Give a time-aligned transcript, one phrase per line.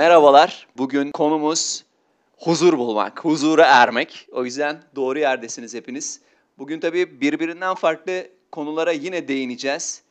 [0.00, 0.66] Merhabalar.
[0.76, 1.84] Bugün konumuz
[2.36, 4.28] huzur bulmak, huzura ermek.
[4.32, 6.20] O yüzden doğru yerdesiniz hepiniz.
[6.58, 10.02] Bugün tabii birbirinden farklı konulara yine değineceğiz.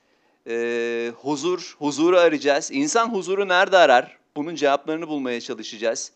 [0.49, 2.71] Ee, huzur, huzuru arayacağız.
[2.71, 4.17] İnsan huzuru nerede arar?
[4.35, 6.11] Bunun cevaplarını bulmaya çalışacağız.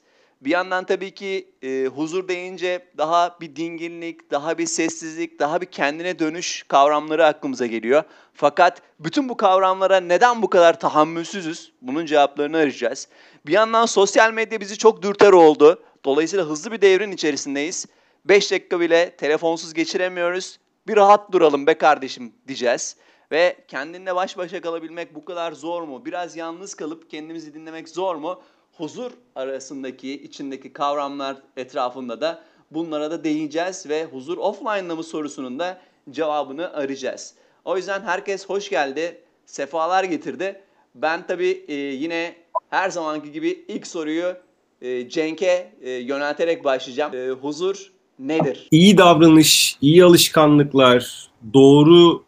[0.46, 5.66] Bir yandan tabii ki e, huzur deyince daha bir dinginlik, daha bir sessizlik, daha bir
[5.66, 8.04] kendine dönüş kavramları aklımıza geliyor.
[8.34, 11.72] Fakat bütün bu kavramlara neden bu kadar tahammülsüzüz?
[11.82, 13.08] Bunun cevaplarını arayacağız.
[13.46, 15.84] Bir yandan sosyal medya bizi çok dürter oldu.
[16.06, 17.86] Dolayısıyla hızlı bir devrin içerisindeyiz.
[18.26, 20.60] 5 dakika bile telefonsuz geçiremiyoruz.
[20.88, 22.96] Bir rahat duralım be kardeşim diyeceğiz.
[23.32, 26.06] Ve kendinle baş başa kalabilmek bu kadar zor mu?
[26.06, 28.42] Biraz yalnız kalıp kendimizi dinlemek zor mu?
[28.78, 35.82] Huzur arasındaki, içindeki kavramlar etrafında da bunlara da değineceğiz ve huzur offline'da mı sorusunun da
[36.12, 37.34] cevabını arayacağız.
[37.66, 40.62] O yüzden herkes hoş geldi, sefalar getirdi.
[40.96, 42.36] Ben tabii e, yine
[42.70, 44.36] her zamanki gibi ilk soruyu
[44.82, 47.16] e, Cenk'e e, yönelterek başlayacağım.
[47.16, 48.68] E, huzur nedir?
[48.72, 52.24] İyi davranış, iyi alışkanlıklar, doğru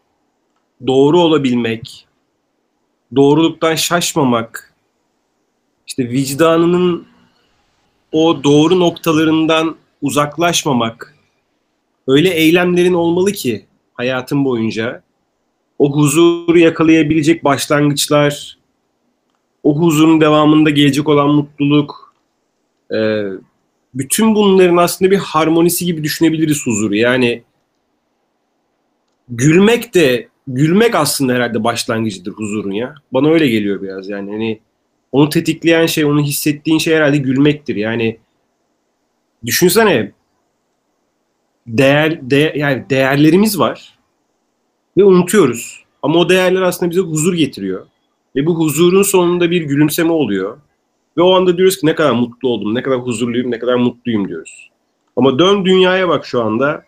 [0.86, 2.06] doğru olabilmek,
[3.16, 4.75] doğruluktan şaşmamak,
[5.86, 7.06] işte vicdanının
[8.12, 11.14] o doğru noktalarından uzaklaşmamak,
[12.08, 15.02] öyle eylemlerin olmalı ki hayatın boyunca
[15.78, 18.58] o huzuru yakalayabilecek başlangıçlar,
[19.62, 22.14] o huzurun devamında gelecek olan mutluluk,
[22.94, 23.22] e,
[23.94, 26.96] bütün bunların aslında bir harmonisi gibi düşünebiliriz huzuru.
[26.96, 27.42] Yani
[29.28, 32.94] gülmek de, gülmek aslında herhalde başlangıcıdır huzurun ya.
[33.12, 34.30] Bana öyle geliyor biraz yani.
[34.30, 34.60] Hani
[35.16, 37.76] onu tetikleyen şey, onu hissettiğin şey herhalde gülmektir.
[37.76, 38.18] Yani
[39.46, 40.12] düşünsene
[41.66, 43.98] değer, de, yani değerlerimiz var
[44.96, 45.84] ve unutuyoruz.
[46.02, 47.86] Ama o değerler aslında bize huzur getiriyor.
[48.36, 50.58] Ve bu huzurun sonunda bir gülümseme oluyor.
[51.16, 54.28] Ve o anda diyoruz ki ne kadar mutlu oldum, ne kadar huzurluyum, ne kadar mutluyum
[54.28, 54.70] diyoruz.
[55.16, 56.84] Ama dön dünyaya bak şu anda.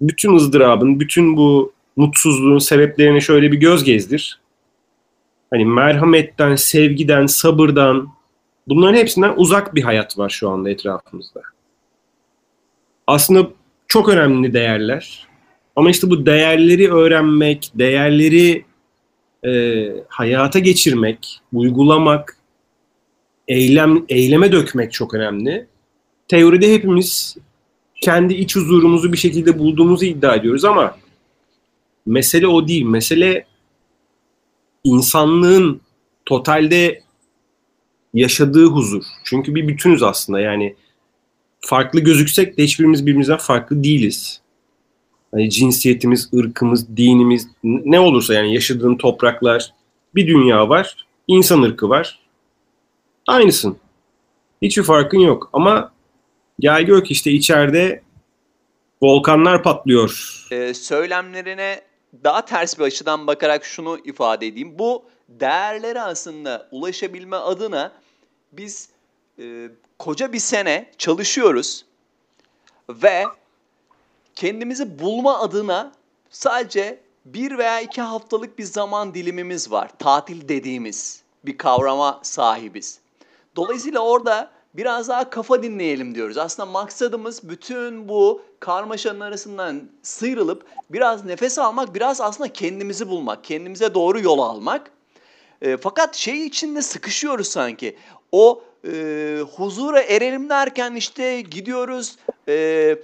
[0.00, 4.40] Bütün ızdırabın, bütün bu mutsuzluğun sebeplerini şöyle bir göz gezdir
[5.50, 8.08] hani merhametten, sevgiden, sabırdan
[8.68, 11.42] bunların hepsinden uzak bir hayat var şu anda etrafımızda.
[13.06, 13.50] Aslında
[13.88, 15.28] çok önemli değerler.
[15.76, 18.64] Ama işte bu değerleri öğrenmek, değerleri
[19.46, 22.36] e, hayata geçirmek, uygulamak,
[23.48, 25.66] eylem eyleme dökmek çok önemli.
[26.28, 27.36] Teoride hepimiz
[28.00, 30.96] kendi iç huzurumuzu bir şekilde bulduğumuzu iddia ediyoruz ama
[32.06, 32.84] mesele o değil.
[32.84, 33.44] Mesele
[34.88, 35.80] insanlığın
[36.26, 37.02] totalde
[38.14, 39.02] yaşadığı huzur.
[39.24, 40.76] Çünkü bir bütünüz aslında yani
[41.60, 44.40] farklı gözüksek de hiçbirimiz birbirimizden farklı değiliz.
[45.30, 49.74] Hani cinsiyetimiz, ırkımız, dinimiz ne olursa yani yaşadığın topraklar
[50.14, 51.06] bir dünya var.
[51.26, 52.20] insan ırkı var.
[53.26, 53.76] Aynısın.
[54.62, 55.92] Hiçbir farkın yok ama
[56.60, 58.02] gel gör ki işte içeride
[59.02, 60.44] volkanlar patlıyor.
[60.50, 61.80] Ee, söylemlerine
[62.24, 64.78] daha ters bir açıdan bakarak şunu ifade edeyim.
[64.78, 67.92] Bu değerlere aslında ulaşabilme adına
[68.52, 68.88] biz
[69.38, 69.68] e,
[69.98, 71.84] koca bir sene çalışıyoruz
[72.88, 73.24] ve
[74.34, 75.92] kendimizi bulma adına
[76.30, 79.90] sadece bir veya iki haftalık bir zaman dilimimiz var.
[79.98, 83.00] Tatil dediğimiz bir kavrama sahibiz.
[83.56, 86.38] Dolayısıyla orada biraz daha kafa dinleyelim diyoruz.
[86.38, 93.94] Aslında maksadımız bütün bu karmaşanın arasından sıyrılıp biraz nefes almak, biraz aslında kendimizi bulmak, kendimize
[93.94, 94.90] doğru yol almak.
[95.62, 97.96] E, fakat şey içinde sıkışıyoruz sanki.
[98.32, 102.16] O e, huzura erelim derken işte gidiyoruz...
[102.48, 102.96] E,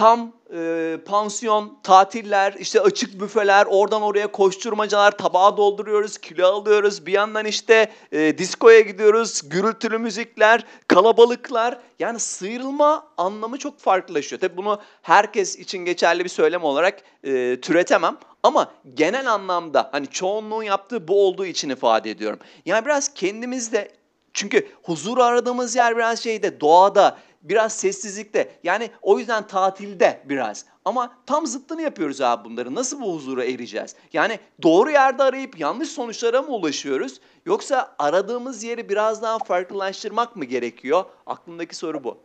[0.00, 7.06] tam e, pansiyon, tatiller, işte açık büfeler, oradan oraya koşturmacalar, tabağı dolduruyoruz, kilo alıyoruz.
[7.06, 11.78] Bir yandan işte e, diskoya gidiyoruz, gürültülü müzikler, kalabalıklar.
[11.98, 14.40] Yani sıyrılma anlamı çok farklılaşıyor.
[14.40, 18.16] Tabii bunu herkes için geçerli bir söylem olarak e, türetemem.
[18.42, 22.38] Ama genel anlamda hani çoğunluğun yaptığı bu olduğu için ifade ediyorum.
[22.66, 23.99] Yani biraz kendimizde
[24.34, 28.50] çünkü huzur aradığımız yer biraz şeyde doğada, biraz sessizlikte.
[28.64, 30.64] Yani o yüzden tatilde biraz.
[30.84, 32.74] Ama tam zıttını yapıyoruz abi bunları.
[32.74, 33.96] Nasıl bu huzura ereceğiz?
[34.12, 37.20] Yani doğru yerde arayıp yanlış sonuçlara mı ulaşıyoruz?
[37.46, 41.04] Yoksa aradığımız yeri biraz daha farklılaştırmak mı gerekiyor?
[41.26, 42.18] Aklımdaki soru bu.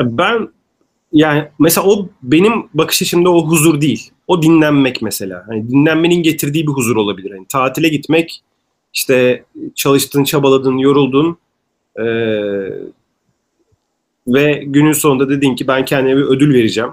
[0.00, 0.48] Ben
[1.12, 4.10] yani mesela o benim bakış açımda o huzur değil.
[4.26, 5.44] O dinlenmek mesela.
[5.48, 7.30] Hani dinlenmenin getirdiği bir huzur olabilir.
[7.30, 8.42] Hani tatile gitmek
[8.92, 9.44] işte
[9.74, 11.38] çalıştın, çabaladın, yoruldun.
[11.98, 12.02] Ee,
[14.26, 16.90] ve günün sonunda dedin ki ben kendime bir ödül vereceğim.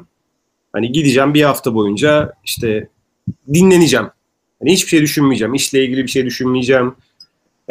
[0.74, 2.90] Hani gideceğim bir hafta boyunca işte
[3.54, 4.10] dinleneceğim.
[4.60, 5.54] Hani hiçbir şey düşünmeyeceğim.
[5.54, 6.96] İşle ilgili bir şey düşünmeyeceğim.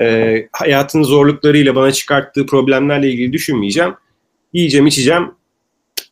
[0.01, 3.95] e, hayatın zorluklarıyla bana çıkarttığı problemlerle ilgili düşünmeyeceğim.
[4.53, 5.35] Yiyeceğim, içeceğim,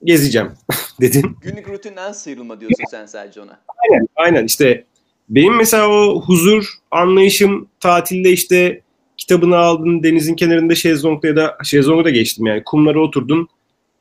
[0.05, 0.53] gezeceğim
[1.01, 1.37] dedin.
[1.41, 3.61] Günlük rutinden sıyrılma diyorsun sen sadece ona.
[3.79, 4.85] Aynen, aynen işte
[5.29, 8.81] benim mesela o huzur anlayışım tatilde işte
[9.17, 12.63] kitabını aldın denizin kenarında şezlongda ya da şezlongda da geçtim yani.
[12.65, 13.49] Kumlara oturdun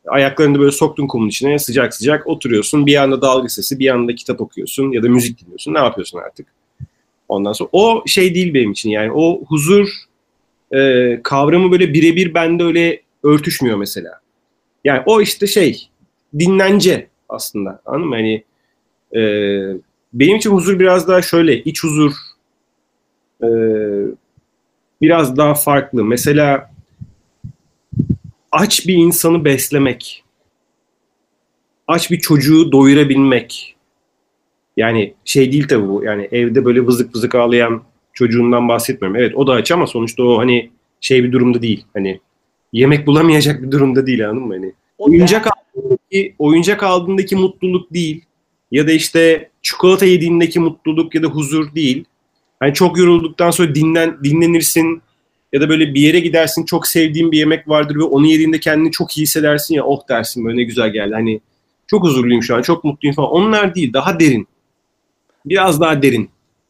[0.07, 2.85] ayaklarını böyle soktun kumun içine sıcak sıcak oturuyorsun.
[2.85, 5.73] Bir yanda dalga sesi bir yanda kitap okuyorsun ya da müzik dinliyorsun.
[5.73, 6.47] Ne yapıyorsun artık?
[7.27, 9.11] Ondan sonra o şey değil benim için yani.
[9.11, 9.89] O huzur
[10.71, 14.19] e, kavramı böyle birebir bende öyle örtüşmüyor mesela.
[14.83, 15.89] Yani o işte şey
[16.39, 17.81] dinlence aslında.
[17.85, 18.15] Anladın mı?
[18.15, 18.43] Hani
[19.15, 19.21] e,
[20.15, 22.11] benim için huzur biraz daha şöyle iç huzur
[23.43, 23.47] e,
[25.01, 26.05] biraz daha farklı.
[26.05, 26.71] Mesela
[28.51, 30.23] aç bir insanı beslemek,
[31.87, 33.75] aç bir çocuğu doyurabilmek.
[34.77, 36.03] Yani şey değil tabii bu.
[36.03, 37.83] Yani evde böyle vızık vızık ağlayan
[38.13, 39.21] çocuğundan bahsetmiyorum.
[39.21, 40.71] Evet o da aç ama sonuçta o hani
[41.01, 41.85] şey bir durumda değil.
[41.93, 42.19] Hani
[42.73, 44.53] yemek bulamayacak bir durumda değil anladın mı?
[44.53, 48.25] Hani oyuncak aldığındaki, oyuncak aldığındaki mutluluk değil.
[48.71, 52.05] Ya da işte çikolata yediğindeki mutluluk ya da huzur değil.
[52.59, 55.01] Hani çok yorulduktan sonra dinlen, dinlenirsin
[55.53, 58.91] ya da böyle bir yere gidersin çok sevdiğin bir yemek vardır ve onu yediğinde kendini
[58.91, 61.13] çok iyi hissedersin ya oh dersin böyle ne güzel geldi.
[61.13, 61.41] Hani
[61.87, 63.31] çok huzurluyum şu an çok mutluyum falan.
[63.31, 64.47] Onlar değil daha derin.
[65.45, 66.29] Biraz daha derin.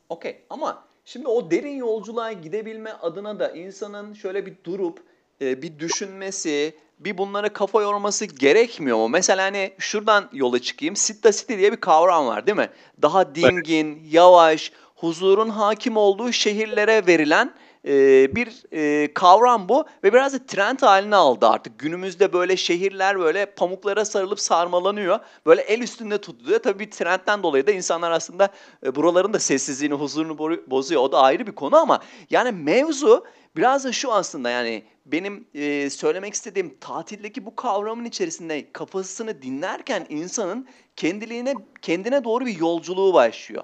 [0.09, 4.99] Okey ama şimdi o derin yolculuğa gidebilme adına da insanın şöyle bir durup
[5.41, 9.09] e, bir düşünmesi, bir bunlara kafa yorması gerekmiyor mu?
[9.09, 10.95] Mesela hani şuradan yola çıkayım.
[10.95, 12.69] Sitta City diye bir kavram var değil mi?
[13.01, 17.53] Daha dingin, yavaş, huzurun hakim olduğu şehirlere verilen
[17.87, 21.79] e, bir e, kavram bu ve biraz da trend halini aldı artık.
[21.79, 25.19] Günümüzde böyle şehirler böyle pamuklara sarılıp sarmalanıyor.
[25.45, 26.59] Böyle el üstünde tutuluyor.
[26.59, 28.49] Tabii bir trendten dolayı da insanlar aslında
[28.85, 30.37] e, buraların da sessizliğini, huzurunu
[30.67, 31.01] bozuyor.
[31.01, 31.99] O da ayrı bir konu ama
[32.29, 33.25] yani mevzu
[33.57, 40.05] biraz da şu aslında yani benim e, söylemek istediğim tatildeki bu kavramın içerisinde kafasını dinlerken
[40.09, 43.63] insanın kendiliğine kendine doğru bir yolculuğu başlıyor.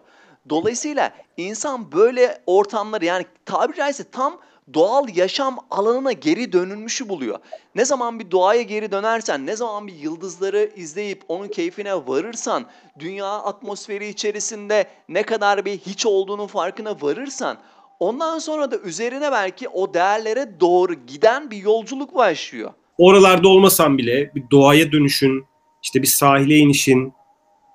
[0.49, 4.39] Dolayısıyla insan böyle ortamları yani tabiri caizse tam
[4.73, 7.39] doğal yaşam alanına geri dönülmüşü buluyor.
[7.75, 12.65] Ne zaman bir doğaya geri dönersen, ne zaman bir yıldızları izleyip onun keyfine varırsan,
[12.99, 17.57] dünya atmosferi içerisinde ne kadar bir hiç olduğunun farkına varırsan,
[18.01, 22.71] ondan sonra da üzerine belki o değerlere doğru giden bir yolculuk başlıyor.
[22.97, 25.45] Oralarda olmasan bile bir doğaya dönüşün,
[25.83, 27.13] işte bir sahile inişin,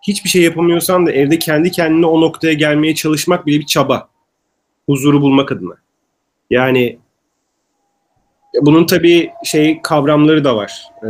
[0.02, 4.08] hiçbir şey yapamıyorsan da evde kendi kendine o noktaya gelmeye çalışmak bile bir çaba.
[4.88, 5.74] Huzuru bulmak adına.
[6.50, 6.98] Yani
[8.60, 10.82] bunun tabii şey kavramları da var.
[11.02, 11.08] Ee,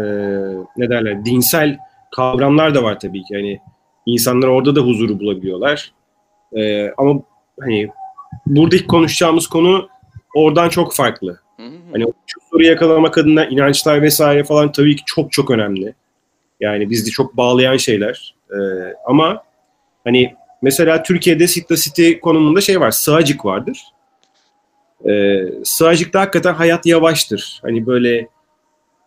[0.76, 1.24] ne derler?
[1.24, 1.78] Dinsel
[2.16, 3.34] kavramlar da var tabii ki.
[3.34, 3.60] Yani
[4.06, 5.92] insanlar orada da huzuru bulabiliyorlar.
[6.56, 7.22] Ee, ama
[7.60, 7.88] hani
[8.46, 9.88] buradaki konuşacağımız konu
[10.34, 11.40] oradan çok farklı.
[11.92, 15.94] Hani huzuru yakalamak adına inançlar vesaire falan tabii ki çok çok önemli.
[16.60, 18.34] Yani bizde çok bağlayan şeyler.
[18.50, 18.56] Ee,
[19.06, 19.42] ama
[20.04, 22.90] hani mesela Türkiye'de Sitta City konumunda şey var.
[22.90, 23.82] Sığacık vardır.
[25.08, 27.60] Ee, Sığacık'ta hakikaten hayat yavaştır.
[27.62, 28.28] Hani böyle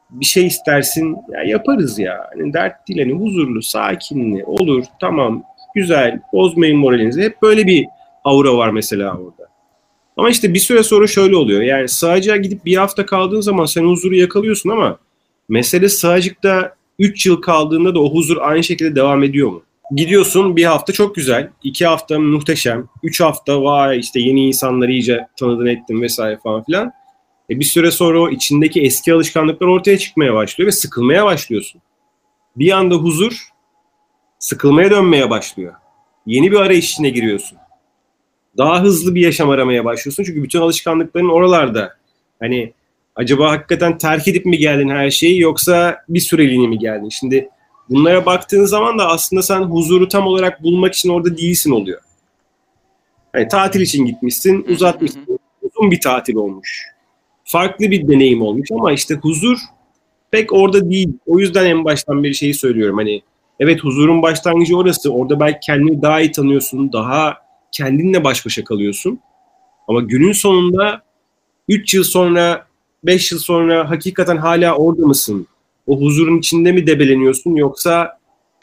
[0.10, 2.30] bir şey istersin ya yaparız ya.
[2.33, 5.44] Hani dert değil hani huzurlu, sakinli olur tamam
[5.75, 7.22] güzel bozmayın moralinizi.
[7.22, 7.88] Hep böyle bir
[8.24, 9.50] aura var mesela orada.
[10.18, 11.62] Ama işte bir süre sonra şöyle oluyor.
[11.62, 15.00] Yani Sığacık'a gidip bir hafta kaldığın zaman sen huzuru yakalıyorsun ama
[15.50, 19.64] mesele Sığacık'ta 3 yıl kaldığında da o huzur aynı şekilde devam ediyor mu?
[19.96, 25.28] Gidiyorsun bir hafta çok güzel, iki hafta muhteşem, üç hafta vay işte yeni insanları iyice
[25.40, 26.92] tanıdın ettin vesaire falan filan.
[27.50, 31.82] E bir süre sonra o içindeki eski alışkanlıklar ortaya çıkmaya başlıyor ve sıkılmaya başlıyorsun.
[32.56, 33.50] Bir anda huzur
[34.40, 35.74] sıkılmaya dönmeye başlıyor.
[36.26, 37.58] Yeni bir arayış içine giriyorsun.
[38.58, 41.94] Daha hızlı bir yaşam aramaya başlıyorsun çünkü bütün alışkanlıkların oralarda.
[42.39, 42.74] Hani
[43.15, 47.10] acaba hakikaten terk edip mi geldin her şeyi yoksa bir süreliğine mi geldin?
[47.10, 47.50] Şimdi
[47.89, 52.01] bunlara baktığın zaman da aslında sen huzuru tam olarak bulmak için orada değilsin oluyor.
[53.34, 55.39] Hani tatil için gitmişsin, uzatmışsın.
[55.62, 56.84] Uzun bir tatil olmuş.
[57.44, 59.58] Farklı bir deneyim olmuş ama işte huzur
[60.32, 61.10] pek orada değil.
[61.25, 62.98] O yüzden en baştan bir şeyi söylüyorum.
[62.98, 63.22] Hani
[63.60, 65.13] evet huzurun başlangıcı orası.
[65.13, 66.94] Orada belki kendini daha iyi tanıyorsun.
[66.94, 67.38] Daha
[67.72, 69.20] kendinle baş başa kalıyorsun.
[69.88, 71.02] Ama günün sonunda
[71.68, 72.68] 3 yıl sonra
[73.04, 75.48] 5 yıl sonra hakikaten hala orada mısın?
[75.88, 78.20] O huzurun içinde mi debeleniyorsun yoksa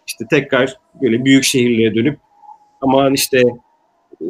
[0.07, 2.19] işte tekrar böyle büyük şehirlere dönüp
[2.81, 3.43] aman işte
[4.21, 4.27] e,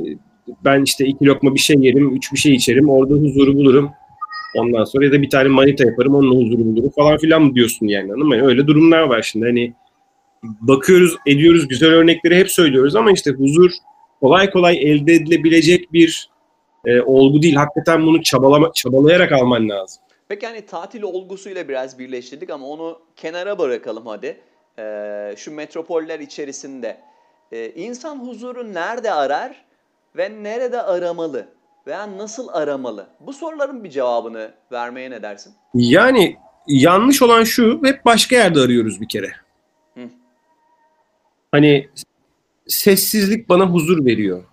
[0.64, 3.90] ben işte iki lokma bir şey yerim, üç bir şey içerim, orada huzuru bulurum.
[4.56, 7.86] Ondan sonra ya da bir tane manita yaparım, onunla huzuru bulurum falan filan mı diyorsun
[7.86, 8.30] yani anladın?
[8.30, 9.72] Öyle durumlar var şimdi hani
[10.42, 13.70] bakıyoruz, ediyoruz, güzel örnekleri hep söylüyoruz ama işte huzur
[14.20, 16.30] kolay kolay elde edilebilecek bir
[16.84, 17.54] e, olgu değil.
[17.54, 20.02] Hakikaten bunu çabalama, çabalayarak alman lazım.
[20.28, 24.40] Peki hani tatil olgusuyla biraz birleştirdik ama onu kenara bırakalım hadi.
[24.78, 27.00] Ee, şu metropoller içerisinde
[27.52, 29.64] e, insan huzuru nerede arar
[30.16, 31.48] ve nerede aramalı
[31.86, 33.06] veya nasıl aramalı?
[33.20, 35.54] Bu soruların bir cevabını vermeye ne dersin?
[35.74, 39.32] Yani yanlış olan şu, hep başka yerde arıyoruz bir kere.
[39.94, 40.00] Hı.
[41.52, 41.88] Hani
[42.66, 44.44] sessizlik bana huzur veriyor.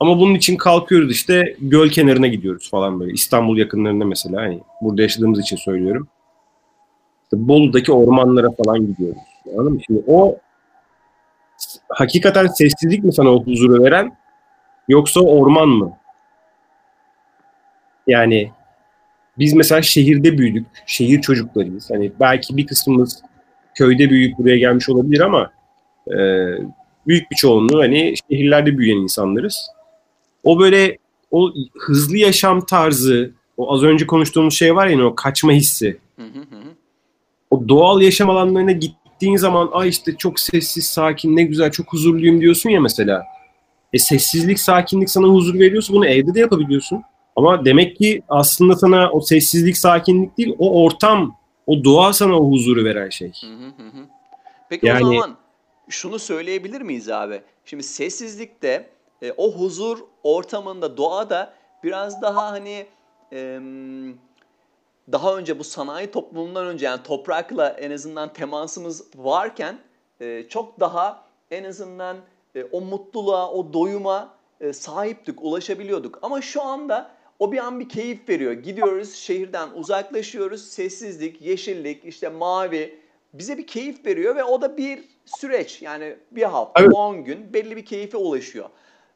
[0.00, 3.12] Ama bunun için kalkıyoruz işte göl kenarına gidiyoruz falan böyle.
[3.12, 6.08] İstanbul yakınlarında mesela hani burada yaşadığımız için söylüyorum.
[7.24, 9.22] İşte Bolu'daki ormanlara falan gidiyoruz.
[9.52, 9.80] Anladın mı?
[9.86, 10.38] Şimdi o
[11.88, 14.16] hakikaten sessizlik mi sana o huzuru veren
[14.88, 15.92] yoksa orman mı?
[18.06, 18.52] Yani
[19.38, 20.66] biz mesela şehirde büyüdük.
[20.86, 21.90] Şehir çocuklarıyız.
[21.90, 23.22] Hani belki bir kısmımız
[23.74, 25.50] köyde büyüyüp buraya gelmiş olabilir ama
[26.06, 26.18] e,
[27.08, 29.70] büyük bir çoğunluğu hani şehirlerde büyüyen insanlarız.
[30.44, 30.98] O böyle
[31.30, 35.98] o hızlı yaşam tarzı, o az önce konuştuğumuz şey var ya o kaçma hissi.
[36.16, 36.58] Hı hı hı.
[37.50, 42.40] O doğal yaşam alanlarına gittiğin zaman ay işte çok sessiz, sakin, ne güzel, çok huzurluyum
[42.40, 43.24] diyorsun ya mesela.
[43.92, 47.02] E sessizlik, sakinlik sana huzur veriyorsa bunu evde de yapabiliyorsun.
[47.36, 51.36] Ama demek ki aslında sana o sessizlik, sakinlik değil, o ortam,
[51.66, 53.28] o doğa sana o huzuru veren şey.
[53.28, 54.04] Hı hı hı hı.
[54.70, 55.36] Peki Yani- o zaman
[55.88, 57.42] şunu söyleyebilir miyiz abi?
[57.64, 58.90] Şimdi sessizlikte
[59.22, 61.54] e, o huzur ortamında, doğada
[61.84, 62.86] biraz daha hani
[63.32, 64.18] em,
[65.12, 69.78] daha önce bu sanayi toplumundan önce yani toprakla en azından temasımız varken
[70.20, 72.16] e, çok daha en azından
[72.54, 76.18] e, o mutluluğa, o doyuma e, sahiptik, ulaşabiliyorduk.
[76.22, 78.52] Ama şu anda o bir an bir keyif veriyor.
[78.52, 80.64] Gidiyoruz şehirden uzaklaşıyoruz.
[80.64, 82.98] Sessizlik, yeşillik, işte mavi
[83.38, 85.82] bize bir keyif veriyor ve o da bir süreç.
[85.82, 86.94] Yani bir hafta, Evet.
[86.94, 88.68] 10 gün belli bir keyfe ulaşıyor.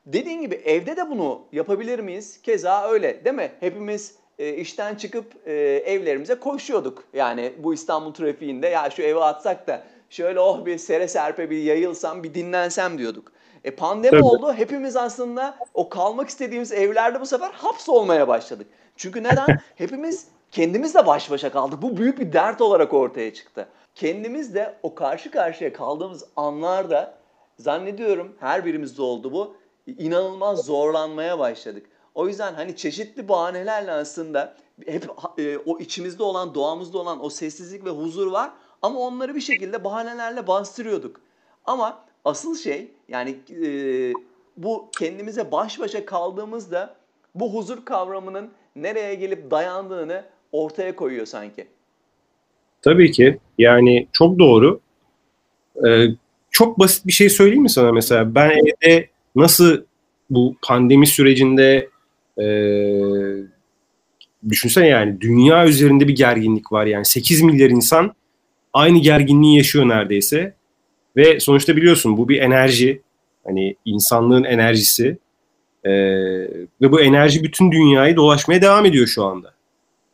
[0.06, 2.42] Dediğin gibi evde de bunu yapabilir miyiz?
[2.42, 3.52] Keza öyle değil mi?
[3.60, 5.52] Hepimiz e, işten çıkıp e,
[5.86, 7.04] evlerimize koşuyorduk.
[7.12, 11.62] Yani bu İstanbul trafiğinde ya şu eve atsak da şöyle oh bir sere serpe bir
[11.62, 13.32] yayılsam bir dinlensem diyorduk.
[13.64, 14.22] E pandemi Tabii.
[14.22, 14.52] oldu.
[14.52, 18.66] Hepimiz aslında o kalmak istediğimiz evlerde bu sefer hapsolmaya başladık.
[18.96, 19.46] Çünkü neden?
[19.74, 21.82] Hepimiz kendimizle baş başa kaldık.
[21.82, 23.68] Bu büyük bir dert olarak ortaya çıktı.
[23.94, 27.18] Kendimiz de o karşı karşıya kaldığımız anlarda
[27.58, 29.56] zannediyorum her birimizde oldu bu.
[29.86, 31.86] inanılmaz zorlanmaya başladık.
[32.14, 34.56] O yüzden hani çeşitli bahanelerle aslında
[34.86, 35.08] hep
[35.38, 38.50] e, o içimizde olan, doğamızda olan o sessizlik ve huzur var
[38.82, 41.20] ama onları bir şekilde bahanelerle bastırıyorduk.
[41.64, 43.68] Ama asıl şey yani e,
[44.56, 46.94] bu kendimize baş başa kaldığımızda
[47.34, 51.68] bu huzur kavramının nereye gelip dayandığını ortaya koyuyor sanki.
[52.82, 53.38] Tabii ki.
[53.58, 54.80] Yani çok doğru.
[55.86, 56.06] Ee,
[56.50, 58.34] çok basit bir şey söyleyeyim mi sana mesela?
[58.34, 59.82] Ben evde nasıl
[60.30, 61.88] bu pandemi sürecinde
[62.40, 62.46] e,
[64.48, 68.14] düşünsene yani dünya üzerinde bir gerginlik var yani 8 milyar insan
[68.72, 70.54] aynı gerginliği yaşıyor neredeyse
[71.16, 73.02] ve sonuçta biliyorsun bu bir enerji
[73.44, 75.18] hani insanlığın enerjisi
[75.84, 75.90] Ee,
[76.80, 79.54] ve bu enerji bütün dünyayı dolaşmaya devam ediyor şu anda.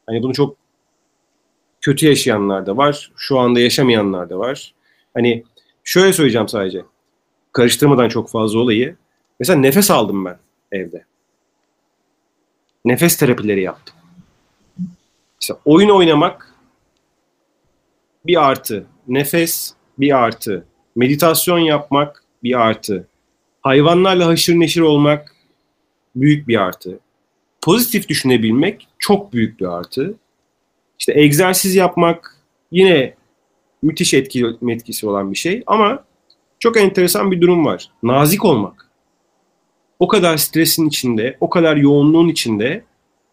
[0.07, 0.57] Hani bunu çok
[1.89, 3.11] kötü yaşayanlar da var.
[3.17, 4.75] Şu anda yaşamayanlar da var.
[5.15, 5.45] Hani
[5.85, 6.85] şöyle söyleyeceğim sadece.
[7.53, 8.97] Karıştırmadan çok fazla olayı.
[9.41, 10.39] Mesela nefes aldım ben
[10.73, 11.05] evde.
[12.85, 13.97] Nefes terapileri yaptım.
[15.41, 16.55] İşte oyun oynamak
[18.27, 18.87] bir artı.
[19.09, 20.65] Nefes bir artı.
[20.97, 23.09] Meditasyon yapmak bir artı.
[23.63, 25.35] Hayvanlarla haşır neşir olmak
[26.17, 26.99] büyük bir artı.
[27.63, 30.15] Pozitif düşünebilmek çok büyük bir artı.
[30.99, 32.37] İşte egzersiz yapmak
[32.71, 33.15] yine
[33.83, 36.05] müthiş etki, etkisi olan bir şey ama
[36.59, 37.91] çok enteresan bir durum var.
[38.03, 38.91] Nazik olmak.
[39.99, 42.85] O kadar stresin içinde, o kadar yoğunluğun içinde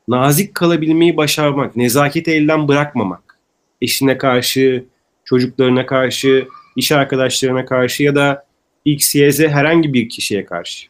[0.08, 3.40] nazik kalabilmeyi başarmak, nezaketi elden bırakmamak.
[3.82, 4.86] Eşine karşı,
[5.26, 8.46] çocuklarına karşı, iş arkadaşlarına karşı ya da
[8.86, 10.88] X, Y, Z herhangi bir kişiye karşı.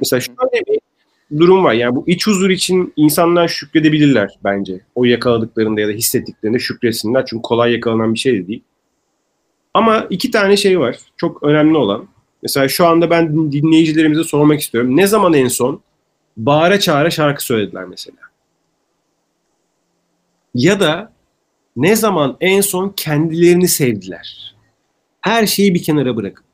[0.00, 0.78] Mesela şöyle bir
[1.36, 1.72] durum var.
[1.72, 4.80] Yani bu iç huzur için insanlar şükredebilirler bence.
[4.94, 7.26] O yakaladıklarında ya da hissettiklerinde şükretsinler.
[7.26, 8.62] Çünkü kolay yakalanan bir şey de değil.
[9.74, 10.96] Ama iki tane şey var.
[11.16, 12.08] Çok önemli olan.
[12.42, 14.96] Mesela şu anda ben dinleyicilerimize sormak istiyorum.
[14.96, 15.80] Ne zaman en son
[16.36, 18.18] bağıra çağıra şarkı söylediler mesela?
[20.54, 21.12] Ya da
[21.76, 24.54] ne zaman en son kendilerini sevdiler?
[25.20, 26.47] Her şeyi bir kenara bırakıp.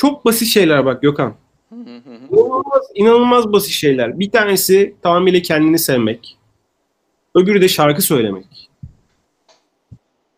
[0.00, 1.34] Çok basit şeyler bak Gökhan.
[2.30, 4.18] İnanılmaz, inanılmaz basit şeyler.
[4.18, 6.38] Bir tanesi tamamıyla kendini sevmek.
[7.34, 8.70] Öbürü de şarkı söylemek.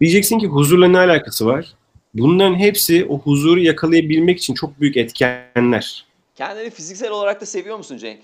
[0.01, 1.75] Diyeceksin ki huzurla ne alakası var?
[2.15, 6.07] Bunların hepsi o huzuru yakalayabilmek için çok büyük etkenler.
[6.35, 8.21] Kendini fiziksel olarak da seviyor musun Cenk?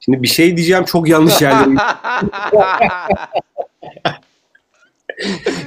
[0.00, 1.76] Şimdi bir şey diyeceğim çok yanlış yerlerim.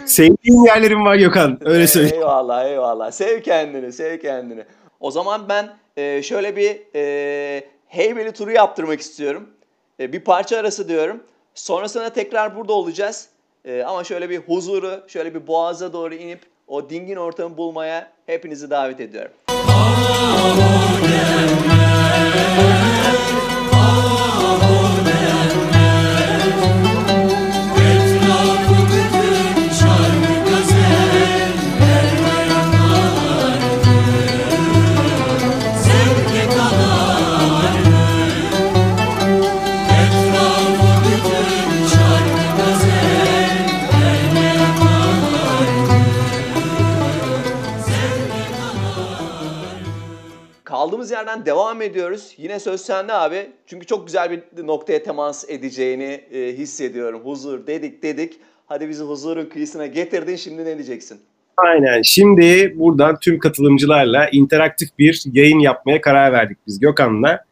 [0.05, 1.59] Sevdiğin yerlerim var Gökhan.
[1.65, 2.15] Öyle söyleyeyim.
[2.15, 3.11] Eyvallah eyvallah.
[3.11, 4.63] Sev kendini, sev kendini.
[4.99, 9.49] O zaman ben e, şöyle bir e, Heybeli turu yaptırmak istiyorum.
[9.99, 11.23] E, bir parça arası diyorum.
[11.53, 13.29] Sonrasında tekrar burada olacağız.
[13.65, 18.69] E, ama şöyle bir huzuru, şöyle bir boğaza doğru inip o dingin ortamı bulmaya hepinizi
[18.69, 19.31] davet ediyorum.
[51.05, 52.33] Kaldığımız yerden devam ediyoruz.
[52.37, 53.49] Yine söz sende abi.
[53.67, 57.21] Çünkü çok güzel bir noktaya temas edeceğini e, hissediyorum.
[57.23, 58.33] Huzur dedik dedik.
[58.67, 60.35] Hadi bizi huzurun kıyısına getirdin.
[60.35, 61.19] Şimdi ne diyeceksin?
[61.57, 62.01] Aynen.
[62.01, 67.45] Şimdi buradan tüm katılımcılarla interaktif bir yayın yapmaya karar verdik biz Gökhan'la.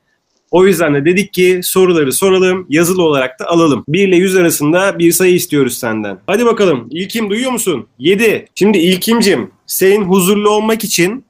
[0.52, 3.84] O yüzden de dedik ki soruları soralım, yazılı olarak da alalım.
[3.88, 6.18] 1 ile 100 arasında bir sayı istiyoruz senden.
[6.28, 6.88] Hadi bakalım.
[6.92, 7.88] İlkim duyuyor musun?
[8.00, 8.46] 7.
[8.56, 11.26] Şimdi İlkimcim, senin huzurlu olmak için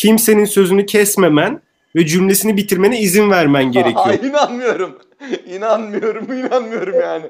[0.00, 1.60] kimsenin sözünü kesmemen
[1.96, 4.22] ve cümlesini bitirmene izin vermen gerekiyor.
[4.22, 4.98] inanmıyorum.
[5.46, 7.26] İnanmıyorum, inanmıyorum yani.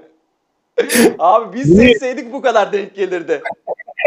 [1.18, 3.42] Abi biz seçseydik bu kadar denk gelirdi.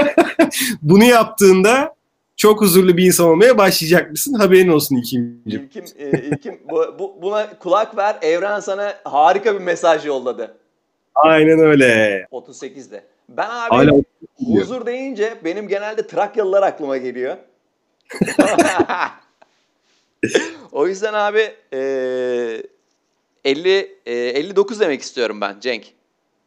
[0.81, 1.95] Bunu yaptığında
[2.37, 4.33] çok huzurlu bir insan olmaya başlayacak mısın?
[4.33, 5.41] Haberin olsun İlkimcim.
[5.45, 8.15] İlkim, e, İlkim bu, bu- buna kulak ver.
[8.21, 10.57] Evren sana harika bir mesaj yolladı.
[11.15, 12.25] Aynen öyle.
[12.31, 13.03] 38'de.
[13.29, 13.91] Ben abi Hala
[14.59, 17.35] huzur deyince benim genelde Trakyalılar aklıma geliyor.
[20.71, 21.77] o yüzden abi e,
[23.45, 25.83] 50 e, 59 demek istiyorum ben Cenk.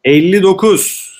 [0.03, 1.13] 59.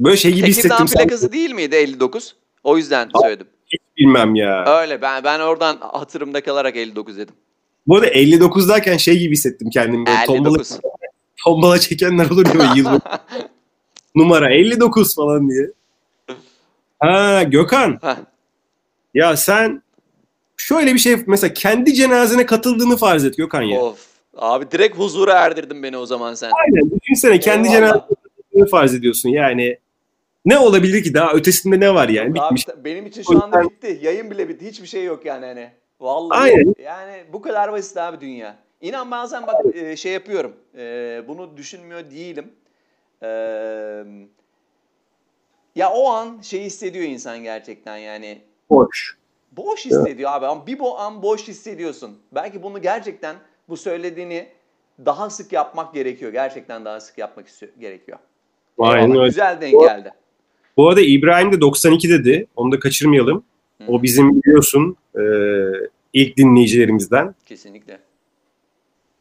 [0.00, 0.88] Böyle şey gibi Tekirdağ hissettim.
[0.88, 0.92] sanki.
[0.92, 2.36] plakası değil miydi 59?
[2.64, 3.46] O yüzden söyledim.
[3.66, 4.80] Hiç bilmem ya.
[4.80, 7.34] Öyle ben ben oradan hatırımda kalarak 59 dedim.
[7.86, 10.06] Bu arada 59 derken şey gibi hissettim kendimi.
[10.06, 10.78] Böyle tombala, 59.
[11.44, 12.86] tombala çekenler olur ya yıl
[14.14, 15.70] numara 59 falan diye.
[16.98, 18.16] Ha Gökhan Heh,
[19.14, 19.82] ya sen
[20.56, 23.80] şöyle bir şey mesela kendi cenazene katıldığını farz et Gökhan ya.
[23.80, 24.06] of.
[24.36, 26.50] Abi direkt huzura erdirdin beni o zaman sen.
[26.64, 29.78] Aynen düşünsene kendi cenazene katıldığını farz ediyorsun yani.
[30.44, 32.66] Ne olabilir ki daha ötesinde ne var yani Abi, bitmiş.
[32.84, 33.98] benim için şu anda bitti.
[34.02, 34.66] Yayın bile bitti.
[34.66, 35.70] Hiçbir şey yok yani hani.
[36.00, 36.74] Vallahi Aynen.
[36.84, 38.56] yani bu kadar basit abi dünya.
[38.80, 40.56] İnan bazen bak e, şey yapıyorum.
[40.78, 42.52] E, bunu düşünmüyor değilim.
[43.22, 43.28] E,
[45.76, 48.38] ya o an şey hissediyor insan gerçekten yani.
[48.70, 49.16] Boş.
[49.56, 52.18] Boş hissediyor abi ama bir bu an boş hissediyorsun.
[52.32, 53.36] Belki bunu gerçekten
[53.68, 54.48] bu söylediğini
[55.04, 56.32] daha sık yapmak gerekiyor.
[56.32, 57.46] Gerçekten daha sık yapmak
[57.80, 58.18] gerekiyor.
[58.78, 59.26] Aynen öyle.
[59.26, 60.12] Güzel denk geldi.
[60.76, 62.46] Bu arada İbrahim de 92 dedi.
[62.56, 63.44] Onu da kaçırmayalım.
[63.78, 63.92] Hı.
[63.92, 65.22] O bizim biliyorsun e,
[66.12, 67.34] ilk dinleyicilerimizden.
[67.46, 67.98] Kesinlikle.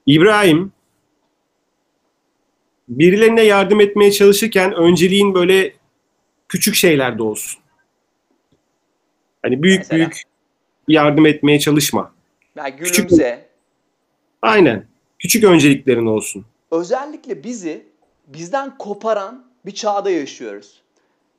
[0.06, 0.72] İbrahim
[2.90, 5.74] birilerine yardım etmeye çalışırken önceliğin böyle
[6.50, 7.65] küçük şeylerde olsun.
[9.46, 9.98] Hani büyük Mesela?
[9.98, 10.22] büyük
[10.88, 12.14] yardım etmeye çalışma.
[12.56, 13.50] Ya Küçük- gülümse.
[14.42, 14.86] Aynen.
[15.20, 16.46] Küçük önceliklerin olsun.
[16.72, 17.86] özellikle bizi
[18.28, 20.82] bizden koparan bir çağda yaşıyoruz.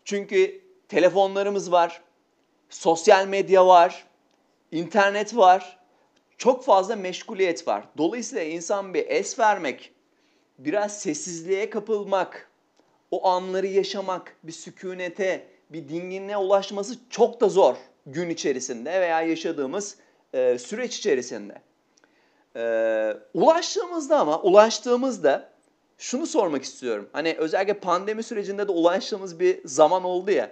[0.04, 2.02] Çünkü telefonlarımız var,
[2.70, 4.04] sosyal medya var,
[4.72, 5.78] internet var,
[6.38, 7.84] çok fazla meşguliyet var.
[7.98, 9.92] Dolayısıyla insan bir es vermek,
[10.58, 12.50] biraz sessizliğe kapılmak,
[13.10, 19.96] o anları yaşamak, bir sükunete, bir dinginliğe ulaşması çok da zor gün içerisinde veya yaşadığımız
[20.34, 21.54] e, süreç içerisinde.
[22.56, 25.52] Ee, ulaştığımızda ama ulaştığımızda
[25.98, 27.08] şunu sormak istiyorum.
[27.12, 30.50] Hani özellikle pandemi sürecinde de ulaştığımız bir zaman oldu ya.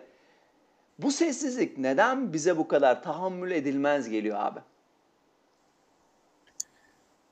[0.98, 4.60] Bu sessizlik neden bize bu kadar tahammül edilmez geliyor abi?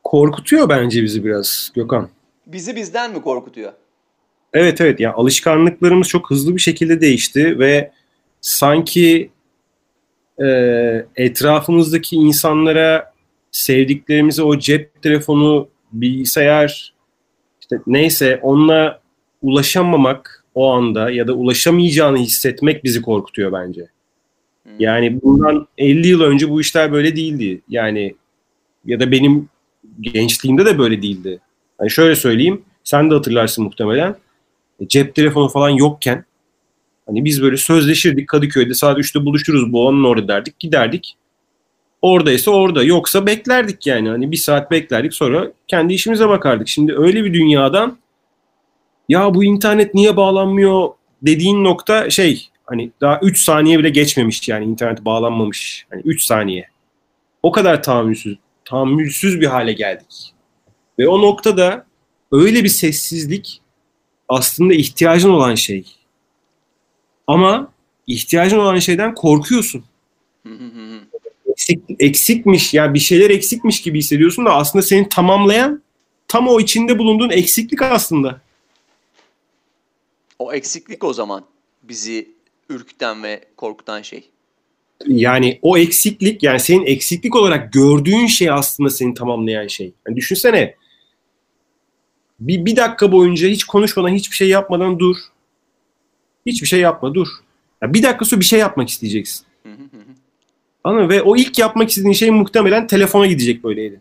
[0.05, 2.09] Korkutuyor bence bizi biraz Gökhan.
[2.47, 3.73] Bizi bizden mi korkutuyor?
[4.53, 7.93] Evet evet ya alışkanlıklarımız çok hızlı bir şekilde değişti ve
[8.41, 9.31] sanki
[10.39, 10.47] e,
[11.17, 13.13] etrafımızdaki insanlara
[13.51, 16.93] sevdiklerimize o cep telefonu, bilgisayar
[17.61, 19.01] işte neyse onunla
[19.43, 23.89] ulaşamamak o anda ya da ulaşamayacağını hissetmek bizi korkutuyor bence.
[24.63, 24.73] Hmm.
[24.79, 27.61] Yani bundan 50 yıl önce bu işler böyle değildi.
[27.69, 28.15] Yani
[28.85, 29.49] ya da benim
[30.01, 31.41] gençliğimde de böyle değildi.
[31.79, 34.17] Hani şöyle söyleyeyim, sen de hatırlarsın muhtemelen.
[34.81, 36.25] E, Cep telefonu falan yokken
[37.13, 41.17] Hani biz böyle sözleşirdik Kadıköy'de saat 3'te buluşuruz bu onun orada derdik giderdik.
[42.03, 46.69] Oradaysa orada yoksa beklerdik yani hani bir saat beklerdik sonra kendi işimize bakardık.
[46.69, 47.99] Şimdi öyle bir dünyadan
[49.09, 50.89] ya bu internet niye bağlanmıyor
[51.23, 55.87] dediğin nokta şey hani daha 3 saniye bile geçmemiş yani internet bağlanmamış.
[55.91, 56.69] Hani 3 saniye.
[57.43, 60.35] O kadar tahammülsüz, tahammülsüz bir hale geldik.
[60.99, 61.87] Ve o noktada
[62.33, 63.61] öyle bir sessizlik
[64.29, 66.02] aslında ihtiyacın olan şey.
[67.27, 67.73] Ama
[68.07, 69.85] ihtiyacın olan şeyden korkuyorsun.
[71.47, 75.83] Eksik, eksikmiş ya yani bir şeyler eksikmiş gibi hissediyorsun da aslında seni tamamlayan
[76.29, 78.41] tam o içinde bulunduğun eksiklik aslında.
[80.39, 81.45] O eksiklik o zaman
[81.83, 82.29] bizi
[82.69, 84.29] ürküten ve korkutan şey.
[85.07, 89.93] Yani o eksiklik yani senin eksiklik olarak gördüğün şey aslında seni tamamlayan şey.
[90.07, 90.75] Yani düşünsene
[92.41, 95.17] bir, bir dakika boyunca hiç konuşmadan hiçbir şey yapmadan dur.
[96.47, 97.29] Hiçbir şey yapma dur.
[97.83, 99.47] Yani bir dakika sonra bir şey yapmak isteyeceksin.
[100.85, 101.11] Anladın mı?
[101.13, 104.01] Ve o ilk yapmak istediğin şey muhtemelen telefona gidecek böyleydi.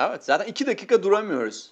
[0.00, 1.70] Evet zaten iki dakika duramıyoruz.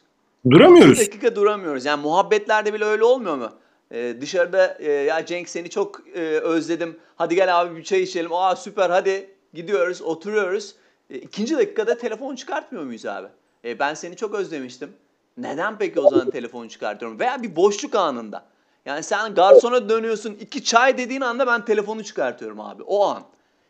[0.51, 1.01] Duramıyoruz.
[1.01, 1.85] İki dakika duramıyoruz.
[1.85, 3.53] Yani muhabbetlerde bile öyle olmuyor mu?
[3.93, 6.97] Ee, dışarıda e, ya Cenk seni çok e, özledim.
[7.17, 8.33] Hadi gel abi bir çay içelim.
[8.33, 10.75] Aa süper hadi gidiyoruz oturuyoruz.
[11.11, 13.29] E, ikinci dakikada telefon çıkartmıyor muyuz abi?
[13.65, 14.91] E, ben seni çok özlemiştim.
[15.39, 17.21] Neden peki o zaman telefonu çıkartıyorum?
[17.21, 18.45] Veya bir boşluk anında.
[18.87, 23.23] Yani sen garsona dönüyorsun iki çay dediğin anda ben telefonu çıkartıyorum abi o an.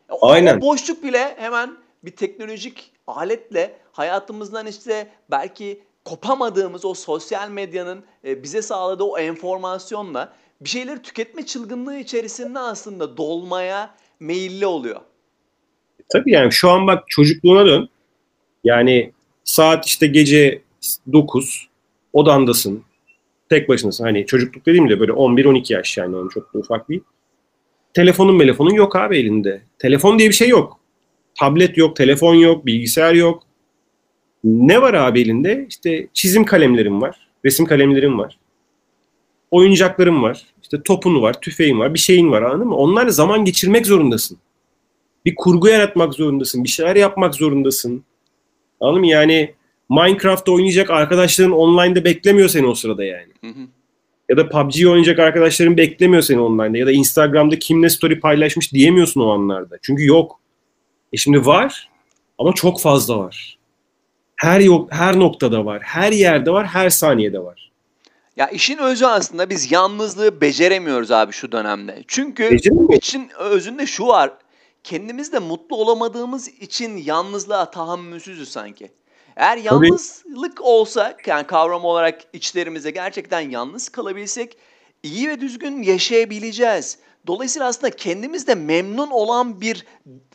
[0.09, 0.57] O, Aynen.
[0.57, 8.43] O boşluk bile hemen bir teknolojik aletle hayatımızdan işte belki kopamadığımız o sosyal medyanın e,
[8.43, 15.01] bize sağladığı o enformasyonla bir şeyleri tüketme çılgınlığı içerisinde aslında dolmaya meyilli oluyor.
[16.09, 17.89] Tabii yani şu an bak çocukluğuna dön.
[18.63, 19.11] Yani
[19.43, 20.61] saat işte gece
[21.13, 21.67] 9
[22.13, 22.83] odandasın.
[23.49, 24.03] Tek başınasın.
[24.03, 27.01] Hani çocukluk dediğim de böyle 11-12 yaş yani onun çok da ufak değil.
[27.93, 29.61] Telefonun telefonun yok abi elinde.
[29.79, 30.79] Telefon diye bir şey yok.
[31.39, 33.43] Tablet yok, telefon yok, bilgisayar yok.
[34.43, 35.65] Ne var abi elinde?
[35.69, 38.37] İşte çizim kalemlerim var, resim kalemlerim var.
[39.51, 40.45] Oyuncaklarım var.
[40.61, 42.75] İşte topun var, tüfeğin var, bir şeyin var anladın mı?
[42.75, 44.37] Onlarla zaman geçirmek zorundasın.
[45.25, 48.03] Bir kurgu yaratmak zorundasın, bir şeyler yapmak zorundasın.
[48.79, 49.07] Anladın mı?
[49.07, 49.53] Yani
[49.89, 53.33] Minecraft oynayacak arkadaşların online'da beklemiyor seni o sırada yani.
[53.41, 53.67] Hı hı.
[54.29, 56.77] Ya da PUBG oynayacak arkadaşların beklemiyor seni online'da.
[56.77, 59.77] Ya da Instagram'da kimle story paylaşmış diyemiyorsun o anlarda.
[59.81, 60.39] Çünkü yok.
[61.13, 61.89] E şimdi var
[62.37, 63.57] ama çok fazla var.
[64.35, 65.81] Her yok, her noktada var.
[65.81, 67.71] Her yerde var, her saniyede var.
[68.35, 72.03] Ya işin özü aslında biz yalnızlığı beceremiyoruz abi şu dönemde.
[72.07, 72.57] Çünkü
[72.91, 74.33] için özünde şu var.
[74.83, 78.91] Kendimizde mutlu olamadığımız için yalnızlığa tahammülsüzüz sanki.
[79.35, 84.57] Eğer yalnızlık olsa yani kavram olarak içlerimize gerçekten yalnız kalabilsek
[85.03, 86.97] iyi ve düzgün yaşayabileceğiz.
[87.27, 89.85] Dolayısıyla aslında kendimizde memnun olan bir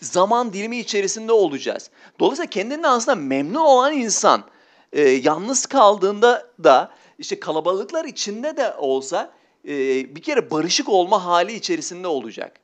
[0.01, 1.91] zaman dilimi içerisinde olacağız.
[2.21, 4.45] Dolayısıyla kendinden aslında memnun olan insan
[4.93, 9.33] e, yalnız kaldığında da işte kalabalıklar içinde de olsa
[9.65, 9.75] e,
[10.17, 12.61] bir kere barışık olma hali içerisinde olacak.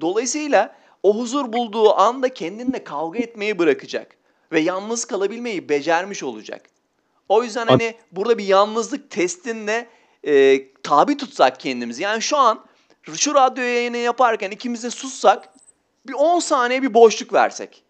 [0.00, 4.18] Dolayısıyla o huzur bulduğu anda kendinle kavga etmeyi bırakacak
[4.52, 6.70] ve yalnız kalabilmeyi becermiş olacak.
[7.28, 9.88] O yüzden hani burada bir yalnızlık testinde
[10.26, 12.02] e, tabi tutsak kendimizi.
[12.02, 12.64] Yani şu an
[13.14, 15.48] şu radyo yayını yaparken ikimiz de sussak
[16.06, 17.84] bir 10 saniye bir boşluk versek.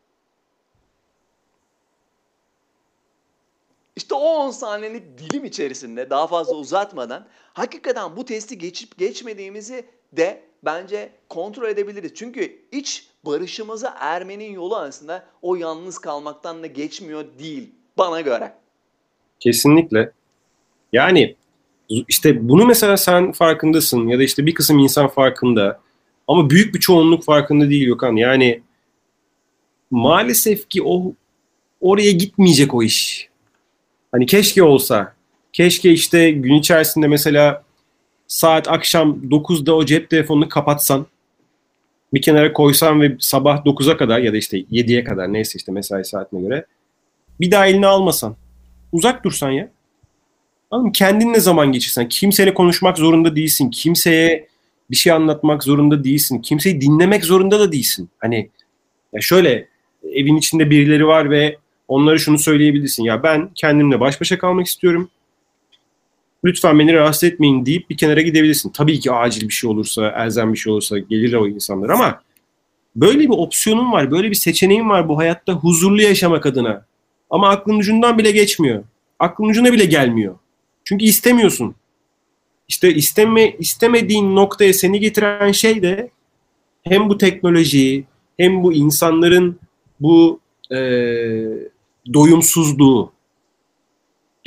[3.97, 10.43] İşte o 10 saniyelik dilim içerisinde daha fazla uzatmadan hakikaten bu testi geçip geçmediğimizi de
[10.65, 12.13] bence kontrol edebiliriz.
[12.15, 18.53] Çünkü iç barışımıza ermenin yolu aslında o yalnız kalmaktan da geçmiyor değil bana göre.
[19.41, 20.13] Kesinlikle.
[20.93, 21.37] Yani
[21.89, 25.81] işte bunu mesela sen farkındasın ya da işte bir kısım insan farkında
[26.29, 28.17] ama büyük bir çoğunluk farkında değil Gökhan.
[28.17, 28.63] Yani
[29.91, 31.13] maalesef ki o
[31.81, 33.29] oraya gitmeyecek o iş.
[34.13, 35.15] Hani keşke olsa.
[35.53, 37.65] Keşke işte gün içerisinde mesela
[38.29, 41.07] saat akşam 9'da o cep telefonunu kapatsan
[42.15, 46.05] bir kenara koysan ve sabah 9'a kadar ya da işte 7'ye kadar neyse işte mesai
[46.05, 46.67] saatine göre
[47.41, 48.37] bir daha eline almasan.
[48.93, 49.71] Uzak dursan ya.
[50.71, 52.09] Anladın Kendinle zaman geçirsen.
[52.09, 53.71] Kimseyle konuşmak zorunda değilsin.
[53.71, 54.49] Kimseye
[54.91, 56.39] bir şey anlatmak zorunda değilsin.
[56.39, 58.09] Kimseyi dinlemek zorunda da değilsin.
[58.19, 58.51] Hani
[59.13, 59.69] ya şöyle
[60.13, 61.57] evin içinde birileri var ve
[61.89, 63.05] onlara şunu söyleyebilirsin.
[63.05, 65.11] Ya ben kendimle baş başa kalmak istiyorum.
[66.45, 68.71] Lütfen beni rahatsız etmeyin deyip bir kenara gidebilirsin.
[68.71, 72.23] Tabii ki acil bir şey olursa, elzem bir şey olursa gelir o insanlar ama
[72.97, 76.87] böyle bir opsiyonun var, böyle bir seçeneğin var bu hayatta huzurlu yaşamak adına.
[77.31, 78.85] Ama aklın ucundan bile geçmiyor.
[79.19, 80.35] Aklın ucuna bile gelmiyor.
[80.85, 81.75] Çünkü istemiyorsun.
[82.69, 86.11] işte isteme istemediğin noktaya seni getiren şey de
[86.83, 88.05] hem bu teknolojiyi
[88.37, 89.59] hem bu insanların
[90.01, 90.77] bu e,
[92.15, 93.13] doyumsuzluğu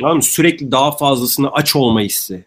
[0.02, 2.46] tamam sürekli daha fazlasını aç olma hissi.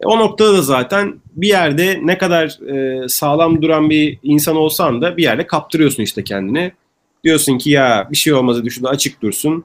[0.00, 5.02] E, o noktada da zaten bir yerde ne kadar e, sağlam duran bir insan olsan
[5.02, 6.72] da bir yerde kaptırıyorsun işte kendini.
[7.24, 9.64] Diyorsun ki ya bir şey olmazı düşünde açık dursun.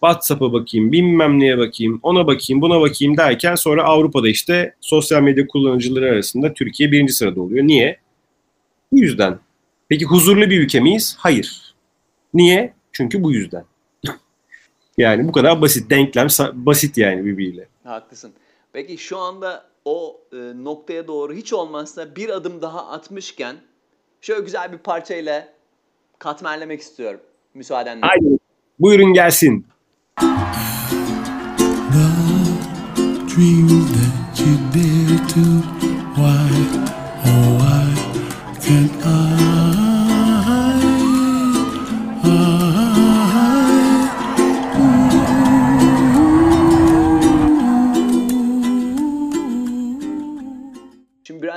[0.00, 5.46] WhatsApp'a bakayım, bilmem neye bakayım, ona bakayım, buna bakayım derken sonra Avrupa'da işte sosyal medya
[5.46, 7.66] kullanıcıları arasında Türkiye birinci sırada oluyor.
[7.66, 7.98] Niye?
[8.92, 9.38] Bu yüzden.
[9.88, 11.16] Peki huzurlu bir ülke miyiz?
[11.18, 11.74] Hayır.
[12.34, 12.72] Niye?
[12.92, 13.64] Çünkü bu yüzden.
[14.98, 15.90] Yani bu kadar basit.
[15.90, 17.68] Denklem basit yani birbiriyle.
[17.84, 18.32] Haklısın.
[18.72, 23.56] Peki şu anda o e, noktaya doğru hiç olmazsa bir adım daha atmışken
[24.20, 25.48] şöyle güzel bir parçayla
[26.18, 27.20] katmerlemek istiyorum.
[27.54, 28.00] Müsaadenle.
[28.06, 28.38] Haydi.
[28.78, 29.66] Buyurun gelsin.
[33.38, 35.44] dreams that you dare to.
[36.16, 36.48] Why,
[37.24, 37.86] oh why
[38.60, 39.87] can't I?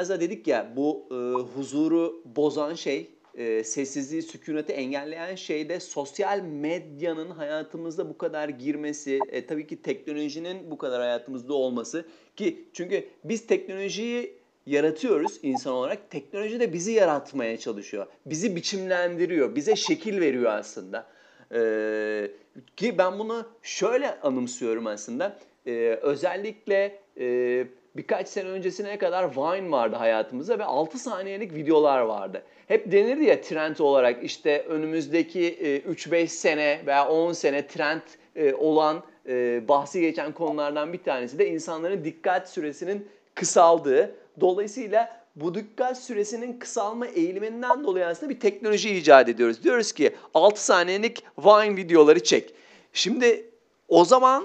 [0.02, 1.16] Biraz da dedik ya bu e,
[1.56, 9.20] huzuru bozan şey e, sessizliği, sükuneti engelleyen şey de sosyal medyanın hayatımızda bu kadar girmesi,
[9.32, 14.34] e, tabii ki teknolojinin bu kadar hayatımızda olması ki çünkü biz teknolojiyi
[14.66, 16.12] yaratıyoruz insan olarak.
[16.12, 18.08] Teknoloji de bizi yaratmaya çalışıyor.
[18.26, 21.08] Bizi biçimlendiriyor, bize şekil veriyor aslında.
[21.54, 22.32] Ee,
[22.78, 25.38] ki ben bunu şöyle anımsıyorum aslında.
[25.68, 32.44] Ee, özellikle e, birkaç sene öncesine kadar Vine vardı hayatımızda ve 6 saniyelik videolar vardı.
[32.68, 35.58] Hep denirdi ya trend olarak işte önümüzdeki
[35.90, 38.02] 3-5 e, sene veya 10 sene trend
[38.36, 44.16] e, olan e, bahsi geçen konulardan bir tanesi de insanların dikkat süresinin kısaldığı.
[44.40, 49.64] Dolayısıyla bu dikkat süresinin kısalma eğiliminden dolayı aslında bir teknoloji icat ediyoruz.
[49.64, 52.54] Diyoruz ki 6 saniyelik Vine videoları çek.
[52.94, 53.50] Şimdi
[53.88, 54.44] o zaman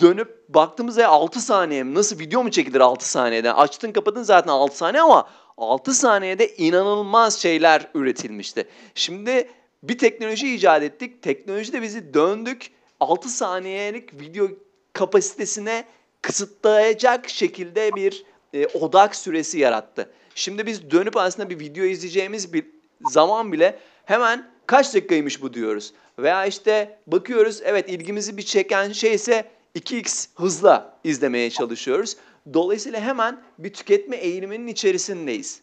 [0.00, 3.54] dönüp baktığımızda 6 saniye nasıl video mu çekilir 6 saniyeden?
[3.54, 8.68] Açtın kapadın zaten 6 saniye ama 6 saniyede inanılmaz şeyler üretilmişti.
[8.94, 9.48] Şimdi
[9.82, 11.22] bir teknoloji icat ettik.
[11.22, 14.48] Teknolojide bizi döndük 6 saniyelik video
[14.92, 15.84] kapasitesine
[16.22, 20.10] kısıtlayacak şekilde bir e, odak süresi yarattı.
[20.34, 22.66] Şimdi biz dönüp aslında bir video izleyeceğimiz bir
[23.10, 25.92] zaman bile hemen kaç dakikaymış bu diyoruz.
[26.18, 29.44] Veya işte bakıyoruz evet ilgimizi bir çeken şey ise
[29.76, 32.16] 2x hızla izlemeye çalışıyoruz.
[32.54, 35.60] Dolayısıyla hemen bir tüketme eğiliminin içerisindeyiz.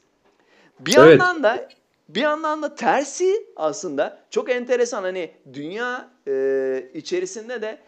[0.80, 1.20] Bir evet.
[1.20, 1.70] yandan da
[2.10, 7.80] bir yandan da tersi aslında çok enteresan hani dünya e, içerisinde de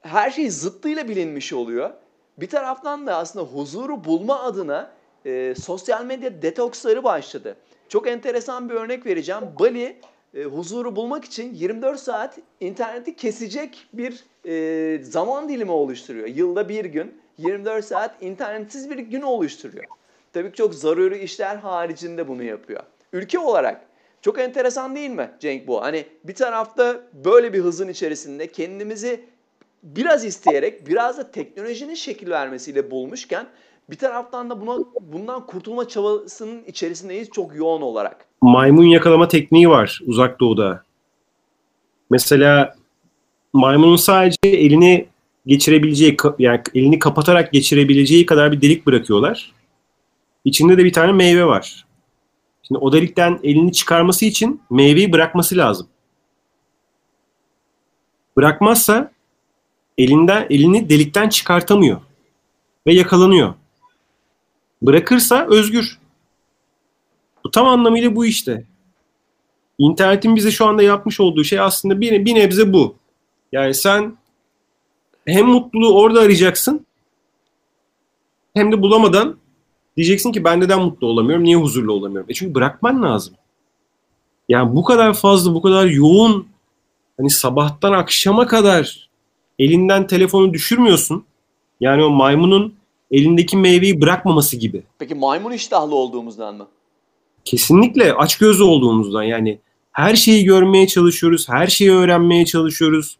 [0.00, 1.90] her şey zıttıyla bilinmiş oluyor.
[2.38, 4.90] Bir taraftan da aslında huzuru bulma adına
[5.24, 7.56] e, sosyal medya detoksları başladı.
[7.88, 9.42] Çok enteresan bir örnek vereceğim.
[9.60, 9.96] Bali
[10.34, 16.26] e, huzuru bulmak için 24 saat interneti kesecek bir e, zaman dilimi oluşturuyor.
[16.28, 19.84] Yılda bir gün 24 saat internetsiz bir gün oluşturuyor.
[20.32, 22.82] Tabii ki çok zaruri işler haricinde bunu yapıyor.
[23.12, 23.86] Ülke olarak
[24.22, 25.82] çok enteresan değil mi Cenk bu?
[25.82, 29.24] Hani bir tarafta böyle bir hızın içerisinde kendimizi
[29.82, 33.46] biraz isteyerek biraz da teknolojinin şekil vermesiyle bulmuşken
[33.90, 38.31] bir taraftan da buna bundan kurtulma çabasının içerisindeyiz çok yoğun olarak.
[38.42, 40.82] Maymun yakalama tekniği var uzak doğuda.
[42.10, 42.74] Mesela
[43.52, 45.06] maymunun sadece elini
[45.46, 49.52] geçirebileceği yani elini kapatarak geçirebileceği kadar bir delik bırakıyorlar.
[50.44, 51.86] İçinde de bir tane meyve var.
[52.62, 55.86] Şimdi o delikten elini çıkarması için meyveyi bırakması lazım.
[58.36, 59.12] Bırakmazsa
[59.98, 62.00] elinden elini delikten çıkartamıyor
[62.86, 63.54] ve yakalanıyor.
[64.82, 66.01] Bırakırsa özgür.
[67.44, 68.64] Bu tam anlamıyla bu işte.
[69.78, 72.94] İnternetin bize şu anda yapmış olduğu şey aslında bir, bir nebze bu.
[73.52, 74.16] Yani sen
[75.26, 76.86] hem mutluluğu orada arayacaksın
[78.54, 79.36] hem de bulamadan
[79.96, 82.30] diyeceksin ki ben neden mutlu olamıyorum, niye huzurlu olamıyorum?
[82.30, 83.34] E çünkü bırakman lazım.
[84.48, 86.46] Yani bu kadar fazla, bu kadar yoğun
[87.16, 89.08] hani sabahtan akşama kadar
[89.58, 91.24] elinden telefonu düşürmüyorsun.
[91.80, 92.74] Yani o maymunun
[93.10, 94.82] elindeki meyveyi bırakmaması gibi.
[94.98, 96.66] Peki maymun iştahlı olduğumuzdan mı?
[97.44, 99.58] Kesinlikle aç gözlü olduğumuzdan yani
[99.92, 103.16] her şeyi görmeye çalışıyoruz, her şeyi öğrenmeye çalışıyoruz.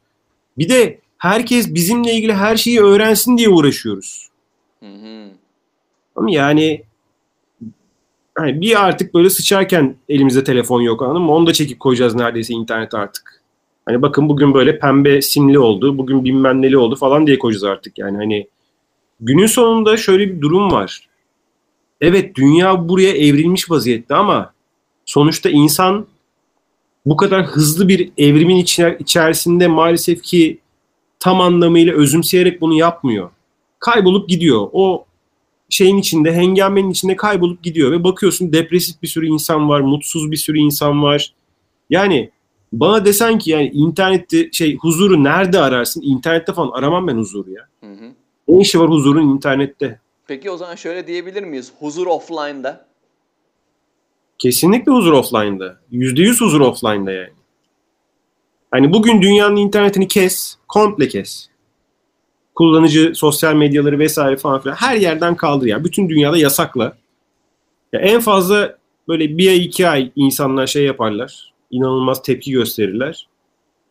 [0.59, 4.29] Bir de herkes bizimle ilgili her şeyi öğrensin diye uğraşıyoruz.
[4.81, 5.29] Hı hı.
[6.17, 6.83] Ama yani
[8.35, 11.33] hani bir artık böyle sıçarken elimizde telefon yok anladın mı?
[11.33, 13.43] Onu da çekip koyacağız neredeyse internet artık.
[13.87, 17.99] Hani bakın bugün böyle pembe simli oldu, bugün bilmem neli oldu falan diye koyacağız artık
[17.99, 18.47] yani hani
[19.21, 21.09] günün sonunda şöyle bir durum var.
[22.03, 24.53] Evet dünya buraya evrilmiş vaziyette ama
[25.05, 26.07] sonuçta insan
[27.07, 30.59] bu kadar hızlı bir evrimin içer içerisinde maalesef ki
[31.21, 33.31] tam anlamıyla özümseyerek bunu yapmıyor.
[33.79, 34.69] Kaybolup gidiyor.
[34.73, 35.05] O
[35.71, 40.37] şeyin içinde, hengamenin içinde kaybolup gidiyor ve bakıyorsun depresif bir sürü insan var, mutsuz bir
[40.37, 41.35] sürü insan var.
[41.91, 42.31] Yani
[42.73, 46.03] bana desen ki yani internette şey huzuru nerede ararsın?
[46.05, 47.69] İnternette falan aramam ben huzuru ya.
[47.81, 48.13] Hı hı.
[48.49, 50.01] Ne işi var huzurun internette?
[50.33, 51.73] Peki o zaman şöyle diyebilir miyiz?
[51.79, 52.87] Huzur offline'da.
[54.39, 55.77] Kesinlikle huzur offline'da.
[55.91, 57.33] Yüzde yüz huzur offline'da yani.
[58.71, 61.49] Hani bugün dünyanın internetini kes, komple kes.
[62.55, 65.85] Kullanıcı sosyal medyaları vesaire falan filan her yerden kaldır ya.
[65.85, 66.97] Bütün dünyada yasakla.
[67.93, 68.77] Ya en fazla
[69.09, 71.53] böyle bir ay iki ay insanlar şey yaparlar.
[71.71, 73.29] İnanılmaz tepki gösterirler.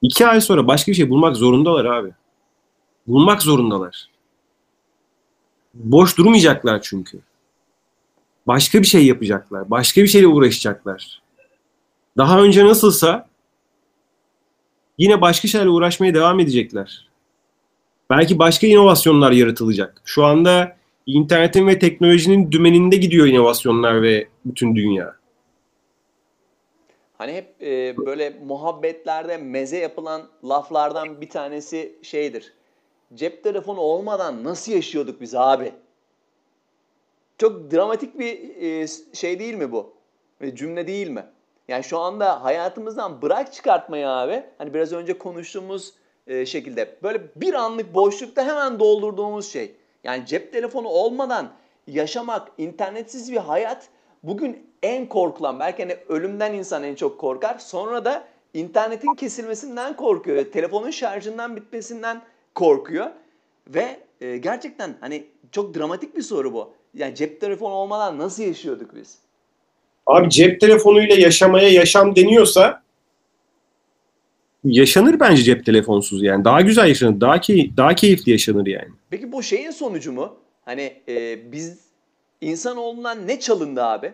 [0.02, 2.10] İki ay sonra başka bir şey bulmak zorundalar abi.
[3.08, 4.11] Bulmak zorundalar.
[5.74, 7.20] Boş durmayacaklar çünkü.
[8.48, 9.70] Başka bir şey yapacaklar.
[9.70, 11.22] Başka bir şeyle uğraşacaklar.
[12.18, 13.30] Daha önce nasılsa
[14.98, 17.08] yine başka şeylerle uğraşmaya devam edecekler.
[18.10, 20.02] Belki başka inovasyonlar yaratılacak.
[20.06, 25.16] Şu anda internetin ve teknolojinin dümeninde gidiyor inovasyonlar ve bütün dünya.
[27.18, 32.54] Hani hep e, böyle muhabbetlerde meze yapılan laflardan bir tanesi şeydir.
[33.16, 35.74] Cep telefonu olmadan nasıl yaşıyorduk biz abi?
[37.38, 39.94] Çok dramatik bir e, şey değil mi bu?
[40.42, 41.26] Ve cümle değil mi?
[41.68, 44.44] Yani şu anda hayatımızdan bırak çıkartmayı abi.
[44.58, 45.94] Hani biraz önce konuştuğumuz
[46.28, 49.76] e, şekilde böyle bir anlık boşlukta hemen doldurduğumuz şey.
[50.04, 51.52] Yani cep telefonu olmadan
[51.88, 53.88] yaşamak, internetsiz bir hayat
[54.24, 57.60] bugün en korkulan belki hani ölümden insan en çok korkar.
[57.60, 60.52] Sonra da internetin kesilmesinden korkuyor.
[60.52, 62.22] Telefonun şarjından bitmesinden
[62.56, 63.08] korkuyor.
[63.68, 66.74] Ve e, gerçekten hani çok dramatik bir soru bu.
[66.94, 69.18] Yani cep telefonu olmadan nasıl yaşıyorduk biz?
[70.08, 72.82] Abi cep telefonuyla yaşamaya yaşam deniyorsa
[74.64, 76.46] yaşanır bence cep telefonsuz yani.
[76.46, 77.22] Daha güzel yaşanır.
[77.22, 78.90] Daha, key daha keyifli yaşanır yani.
[79.10, 80.36] Peki bu şeyin sonucu mu?
[80.66, 81.80] Hani e, biz
[82.42, 84.14] insanoğlundan ne çalındı abi?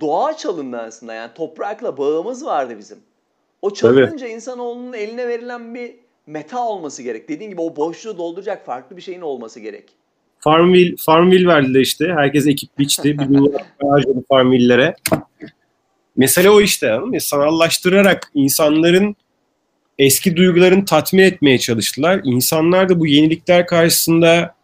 [0.00, 2.98] Doğa çalındı aslında yani toprakla bağımız vardı bizim.
[3.62, 4.36] O çalınınca evet.
[4.36, 5.94] insanoğlunun eline verilen bir
[6.28, 7.28] meta olması gerek.
[7.28, 9.84] Dediğin gibi o boşluğu dolduracak farklı bir şeyin olması gerek.
[10.40, 12.12] Farmville, Farmville verdiler işte.
[12.16, 13.18] Herkes ekip biçti.
[13.18, 13.52] Bir dünya
[13.90, 14.94] harcadı Farmville'lere.
[16.16, 16.92] Mesele o işte.
[16.92, 17.20] Anladın mı?
[17.20, 19.16] Sanallaştırarak insanların
[19.98, 22.20] eski duygularını tatmin etmeye çalıştılar.
[22.24, 24.54] İnsanlar da bu yenilikler karşısında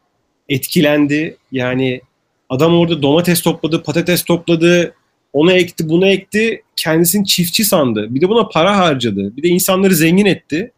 [0.48, 1.37] etkilendi.
[1.53, 2.00] Yani
[2.48, 4.94] adam orada domates topladı, patates topladı,
[5.33, 6.62] onu ekti, bunu ekti.
[6.77, 8.14] Kendisini çiftçi sandı.
[8.14, 9.37] Bir de buna para harcadı.
[9.37, 10.72] Bir de insanları zengin etti.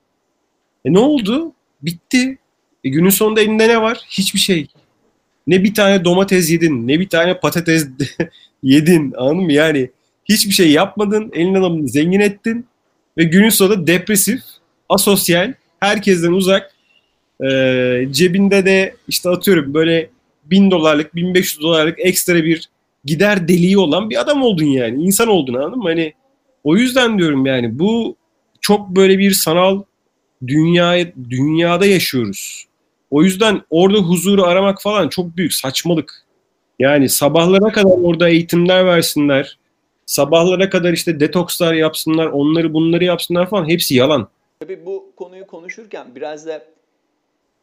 [0.87, 1.53] E ne oldu?
[1.83, 2.38] Bitti.
[2.85, 4.01] E günün sonunda elinde ne var?
[4.11, 4.66] Hiçbir şey.
[5.46, 7.88] Ne bir tane domates yedin, ne bir tane patates
[8.62, 9.14] yedin.
[9.16, 9.53] Anladın mı?
[9.53, 9.90] Yani
[10.25, 11.31] hiçbir şey yapmadın.
[11.35, 12.66] Elin adamını zengin ettin.
[13.18, 14.40] Ve günün sonunda depresif,
[14.88, 16.75] asosyal, herkesten uzak.
[17.44, 17.49] E,
[18.11, 20.11] cebinde de işte atıyorum böyle
[20.44, 22.68] bin dolarlık, 1500 dolarlık ekstra bir
[23.05, 25.03] gider deliği olan bir adam oldun yani.
[25.03, 25.88] İnsan oldun anladın mı?
[25.88, 26.12] Hani
[26.64, 28.16] o yüzden diyorum yani bu
[28.61, 29.83] çok böyle bir sanal
[30.46, 32.66] dünya dünyada yaşıyoruz.
[33.11, 36.27] O yüzden orada huzuru aramak falan çok büyük saçmalık.
[36.79, 39.59] Yani sabahlara kadar orada eğitimler versinler.
[40.07, 44.29] Sabahlara kadar işte detokslar yapsınlar, onları bunları yapsınlar falan hepsi yalan.
[44.61, 46.64] Tabii bu konuyu konuşurken biraz da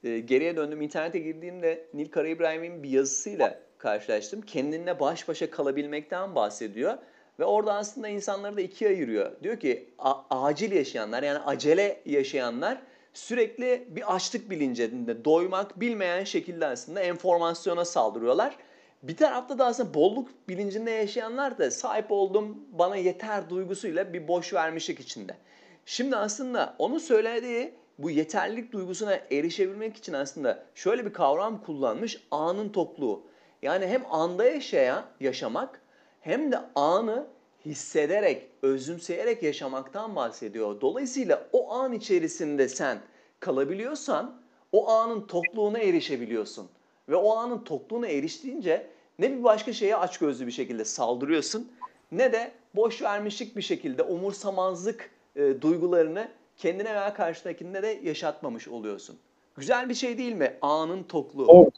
[0.03, 0.81] e, geriye döndüm.
[0.81, 4.41] İnternete girdiğimde Nil Kara İbrahim'in bir yazısıyla karşılaştım.
[4.41, 6.93] Kendinle baş başa kalabilmekten bahsediyor.
[7.39, 9.31] Ve orada aslında insanları da ikiye ayırıyor.
[9.43, 9.89] Diyor ki
[10.29, 12.81] acil yaşayanlar yani acele yaşayanlar
[13.13, 18.57] sürekli bir açlık bilincinde doymak bilmeyen şekilde aslında enformasyona saldırıyorlar.
[19.03, 24.53] Bir tarafta da aslında bolluk bilincinde yaşayanlar da sahip olduğum bana yeter duygusuyla bir boş
[24.53, 25.37] vermişlik içinde.
[25.85, 32.69] Şimdi aslında onun söylediği bu yeterlilik duygusuna erişebilmek için aslında şöyle bir kavram kullanmış anın
[32.69, 33.23] tokluğu.
[33.61, 35.81] Yani hem anda yaşayan, yaşamak
[36.23, 37.27] hem de anı
[37.65, 40.81] hissederek, özümseyerek yaşamaktan bahsediyor.
[40.81, 42.97] Dolayısıyla o an içerisinde sen
[43.39, 46.69] kalabiliyorsan o anın tokluğuna erişebiliyorsun.
[47.09, 48.87] Ve o anın tokluğuna eriştiğince
[49.19, 51.71] ne bir başka şeye açgözlü bir şekilde saldırıyorsun
[52.11, 59.17] ne de boş vermişlik bir şekilde umursamazlık e, duygularını kendine veya karşındakinde de yaşatmamış oluyorsun.
[59.57, 60.53] Güzel bir şey değil mi?
[60.61, 61.45] Anın tokluğu.
[61.47, 61.69] O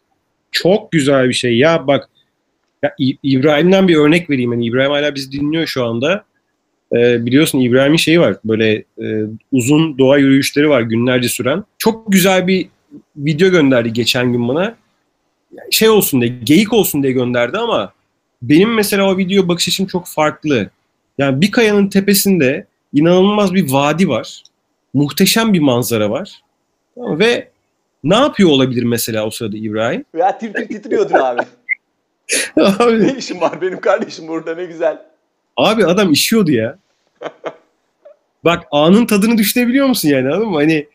[0.52, 1.58] çok güzel bir şey.
[1.58, 2.10] Ya bak
[2.86, 4.54] ya İbrahim'den bir örnek vereyim.
[4.54, 6.26] Yani İbrahim hala bizi dinliyor şu anda.
[6.94, 8.36] Ee, biliyorsun İbrahim'in şeyi var.
[8.46, 9.06] Böyle e,
[9.52, 11.64] uzun doğa yürüyüşleri var günlerce süren.
[11.78, 12.68] Çok güzel bir
[13.18, 14.76] video gönderdi geçen gün bana.
[15.72, 17.94] şey olsun diye, geyik olsun diye gönderdi ama
[18.42, 20.70] benim mesela o video bakış açım çok farklı.
[21.18, 24.44] Yani bir kayanın tepesinde inanılmaz bir vadi var.
[24.94, 26.42] Muhteşem bir manzara var.
[26.98, 27.50] Ve
[28.04, 30.06] ne yapıyor olabilir mesela o sırada İbrahim?
[30.18, 31.42] Ya tir tir titriyordur abi.
[32.57, 35.01] abi, ne işim var benim kardeşim burada ne güzel.
[35.57, 36.78] abi adam işiyordu ya.
[38.43, 40.55] Bak anın tadını düşünebiliyor musun yani anladın mı?
[40.55, 40.88] Hani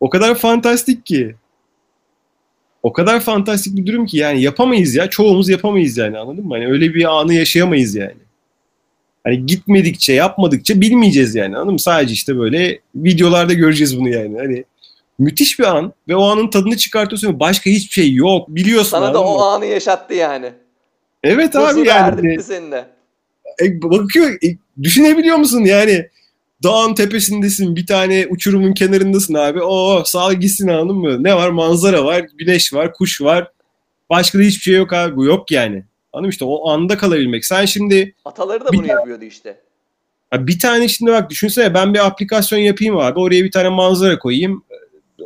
[0.00, 1.34] o kadar fantastik ki.
[2.82, 5.10] O kadar fantastik bir durum ki yani yapamayız ya.
[5.10, 6.54] Çoğumuz yapamayız yani anladın mı?
[6.54, 8.16] Hani öyle bir anı yaşayamayız yani.
[9.24, 11.78] Hani gitmedikçe, yapmadıkça bilmeyeceğiz yani anladın mı?
[11.78, 14.38] Sadece işte böyle videolarda göreceğiz bunu yani.
[14.38, 14.64] Hani
[15.18, 17.40] müthiş bir an ve o anın tadını çıkartıyorsun.
[17.40, 18.48] Başka hiçbir şey yok.
[18.48, 20.52] Biliyorsun Sana da o anı yaşattı yani.
[21.24, 22.42] Evet Huzur abi yani.
[22.42, 22.84] senin de.
[23.62, 26.08] E, bakıyor e, düşünebiliyor musun yani?
[26.62, 29.62] Dağın tepesindesin bir tane uçurumun kenarındasın abi.
[29.62, 31.24] O sağ gitsin anladın mı?
[31.24, 31.48] Ne var?
[31.48, 33.50] Manzara var güneş var kuş var.
[34.10, 35.16] Başka da hiçbir şey yok abi.
[35.16, 35.84] Bu yok yani.
[36.12, 36.30] Anladın mı?
[36.30, 37.46] İşte o anda kalabilmek.
[37.46, 39.60] Sen şimdi Ataları da bunu yapıyordu işte.
[40.32, 43.18] ya bir tane şimdi bak düşünsene ben bir aplikasyon yapayım abi.
[43.20, 44.64] Oraya bir tane manzara koyayım.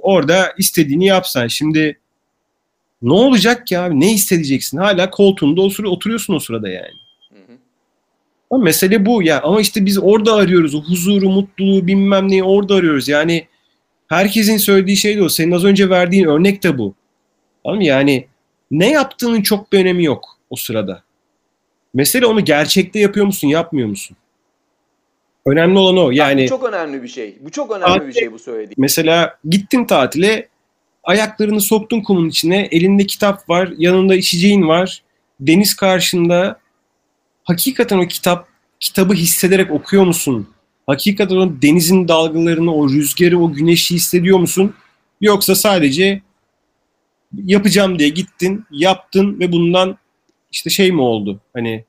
[0.02, 2.00] Orada istediğini yapsan şimdi
[3.02, 6.92] ne olacak ki abi ne isteyeceksin hala koltuğunda otur- oturuyorsun o sırada yani
[7.32, 7.56] Hı hı.
[8.50, 9.40] Ama mesele bu ya.
[9.42, 10.74] Ama işte biz orada arıyoruz.
[10.74, 13.08] O huzuru, mutluluğu bilmem neyi orada arıyoruz.
[13.08, 13.46] Yani
[14.08, 15.28] herkesin söylediği şey de o.
[15.28, 16.94] Senin az önce verdiğin örnek de bu.
[17.64, 17.80] Tamam?
[17.80, 18.26] Yani
[18.70, 21.02] ne yaptığının çok bir önemi yok o sırada.
[21.94, 24.16] Mesele onu gerçekte yapıyor musun, yapmıyor musun?
[25.46, 26.10] Önemli olan o.
[26.10, 27.36] Yani Bu çok önemli bir şey.
[27.40, 28.74] Bu çok önemli bir şey bu söylediğin.
[28.78, 30.48] mesela gittin tatile,
[31.08, 35.02] ayaklarını soktun kumun içine, elinde kitap var, yanında içeceğin var,
[35.40, 36.60] deniz karşında.
[37.44, 38.48] Hakikaten o kitap
[38.80, 40.48] kitabı hissederek okuyor musun?
[40.86, 44.74] Hakikaten o denizin dalgalarını, o rüzgarı, o güneşi hissediyor musun?
[45.20, 46.22] Yoksa sadece
[47.44, 49.98] yapacağım diye gittin, yaptın ve bundan
[50.52, 51.40] işte şey mi oldu?
[51.54, 51.84] Hani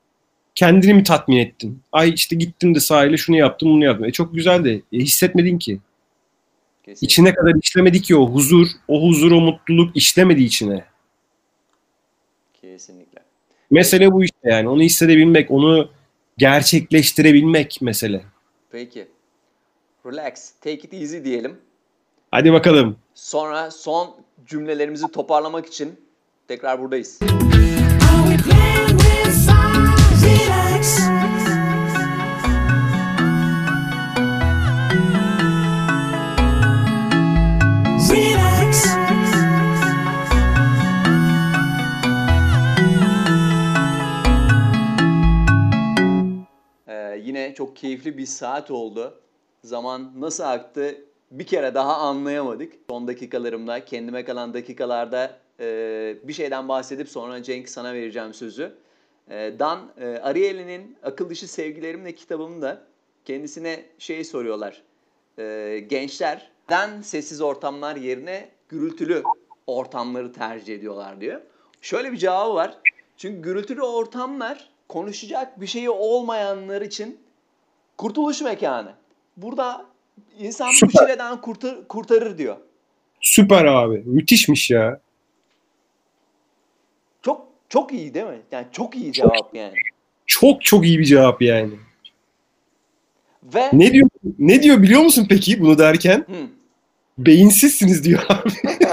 [0.54, 1.82] kendini mi tatmin ettin?
[1.92, 4.04] Ay işte gittim de sahile şunu yaptım, bunu yaptım.
[4.04, 5.80] E çok güzel de e, hissetmedin ki.
[6.82, 7.06] Kesinlikle.
[7.06, 10.84] İçine kadar işlemedi ki o huzur, o huzur, o mutluluk işlemedi içine.
[12.60, 13.20] Kesinlikle.
[13.70, 14.68] Mesele bu işte yani.
[14.68, 15.90] Onu hissedebilmek, onu
[16.38, 18.24] gerçekleştirebilmek mesele.
[18.70, 19.08] Peki.
[20.06, 20.50] Relax.
[20.60, 21.58] Take it easy diyelim.
[22.30, 22.96] Hadi bakalım.
[23.14, 24.16] Sonra son
[24.46, 26.00] cümlelerimizi toparlamak için
[26.48, 27.18] tekrar buradayız.
[27.22, 29.59] Are we
[47.60, 49.20] çok keyifli bir saat oldu.
[49.64, 52.72] Zaman nasıl aktı bir kere daha anlayamadık.
[52.90, 58.74] Son dakikalarımda, kendime kalan dakikalarda e, bir şeyden bahsedip sonra Cenk sana vereceğim sözü.
[59.30, 62.82] E, Dan, e, Ariely'nin Akıl Dışı Sevgilerimle kitabımda
[63.24, 64.82] kendisine şey soruyorlar.
[65.38, 69.22] E, gençler neden sessiz ortamlar yerine gürültülü
[69.66, 71.40] ortamları tercih ediyorlar diyor.
[71.80, 72.78] Şöyle bir cevabı var.
[73.16, 77.29] Çünkü gürültülü ortamlar konuşacak bir şeyi olmayanlar için
[78.00, 78.92] kurtuluş mekanı.
[79.36, 79.86] Burada
[80.38, 81.06] insan bu Süper.
[81.06, 82.56] çileden kurtar, kurtarır diyor.
[83.20, 84.02] Süper abi.
[84.06, 85.00] Müthişmiş ya.
[87.22, 88.38] Çok çok iyi değil mi?
[88.52, 89.74] Yani çok iyi cevap yani.
[90.26, 91.72] Çok çok iyi bir cevap yani.
[93.42, 94.08] Ve Ne diyor?
[94.38, 96.18] Ne diyor biliyor musun peki bunu derken?
[96.18, 96.46] Hı.
[97.18, 98.50] Beyinsizsiniz diyor abi.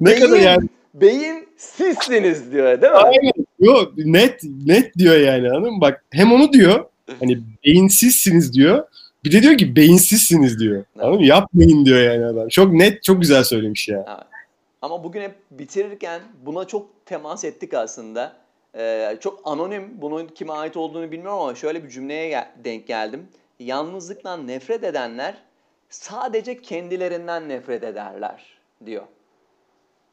[0.00, 0.68] ne Beyin- kadar yani.
[0.94, 2.98] beyin sizsiniz diyor değil mi?
[2.98, 3.41] Aynen.
[3.62, 5.80] Yo, net net diyor yani mı?
[5.80, 6.84] Bak hem onu diyor.
[7.20, 8.84] Hani beyinsizsiniz diyor.
[9.24, 10.84] Bir de diyor ki beyinsizsiniz diyor.
[10.98, 11.26] Anladın mı?
[11.26, 12.48] Yapmayın diyor yani adam.
[12.48, 14.26] Çok net, çok güzel söylemiş ya.
[14.82, 18.32] Ama bugün hep bitirirken buna çok temas ettik aslında.
[18.76, 23.26] Ee, çok anonim, bunun kime ait olduğunu bilmiyorum ama şöyle bir cümleye gel- denk geldim.
[23.60, 25.34] Yalnızlıktan nefret edenler
[25.90, 28.44] sadece kendilerinden nefret ederler
[28.86, 29.02] diyor.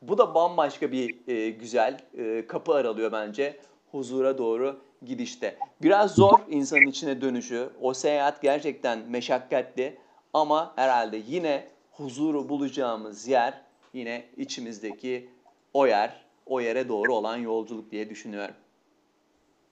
[0.02, 3.60] Bu da bambaşka bir e, güzel e, kapı aralıyor bence
[3.92, 5.58] huzura doğru gidişte.
[5.82, 7.70] Biraz zor insanın içine dönüşü.
[7.82, 9.98] O seyahat gerçekten meşakkatli
[10.34, 13.54] ama herhalde yine huzuru bulacağımız yer
[13.94, 15.30] yine içimizdeki
[15.74, 18.56] o yer, o yere doğru olan yolculuk diye düşünüyorum.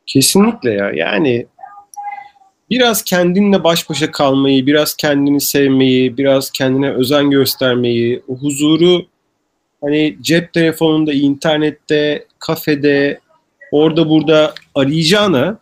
[0.05, 0.91] Kesinlikle ya.
[0.91, 1.47] Yani
[2.69, 9.05] biraz kendinle baş başa kalmayı, biraz kendini sevmeyi, biraz kendine özen göstermeyi, o huzuru
[9.87, 13.19] hani cep telefonunda, internette, kafede,
[13.71, 15.59] orada burada arayacağına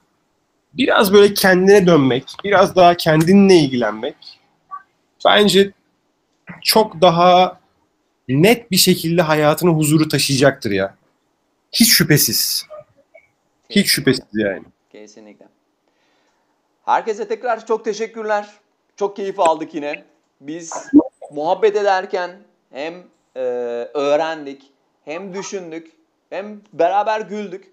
[0.74, 4.16] biraz böyle kendine dönmek, biraz daha kendinle ilgilenmek
[5.26, 5.72] bence
[6.64, 7.60] çok daha
[8.28, 10.96] net bir şekilde hayatına huzuru taşıyacaktır ya.
[11.72, 12.66] Hiç şüphesiz.
[13.70, 14.64] Hiç şüphesiz yani.
[14.92, 15.46] Kesinlikle.
[16.86, 18.50] Herkese tekrar çok teşekkürler.
[18.96, 20.04] Çok keyif aldık yine.
[20.42, 20.74] Biz
[21.32, 22.32] muhabbet ederken
[22.72, 23.04] hem
[23.36, 23.40] e,
[23.94, 24.72] öğrendik,
[25.06, 25.92] hem düşündük,
[26.30, 27.72] hem beraber güldük.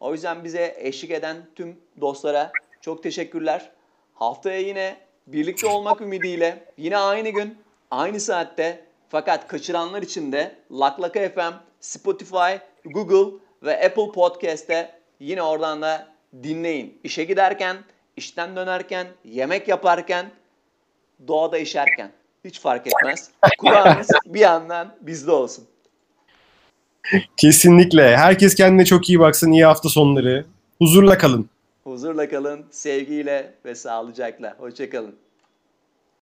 [0.00, 3.70] O yüzden bize eşlik eden tüm dostlara çok teşekkürler.
[4.14, 4.96] Haftaya yine
[5.26, 7.58] birlikte olmak ümidiyle yine aynı gün,
[7.90, 12.54] aynı saatte fakat kaçıranlar için de Laklaka FM, Spotify,
[12.84, 16.08] Google ve Apple Podcast'te yine oradan da
[16.42, 17.00] dinleyin.
[17.04, 17.76] İşe giderken,
[18.16, 20.30] işten dönerken, yemek yaparken,
[21.28, 22.12] doğada işerken.
[22.44, 23.30] Hiç fark etmez.
[23.58, 25.64] Kulağınız bir yandan bizde olsun.
[27.36, 28.16] Kesinlikle.
[28.16, 29.52] Herkes kendine çok iyi baksın.
[29.52, 30.46] İyi hafta sonları.
[30.78, 31.48] Huzurla kalın.
[31.84, 34.54] Huzurla kalın, sevgiyle ve sağlıcakla.
[34.58, 35.14] Hoşçakalın.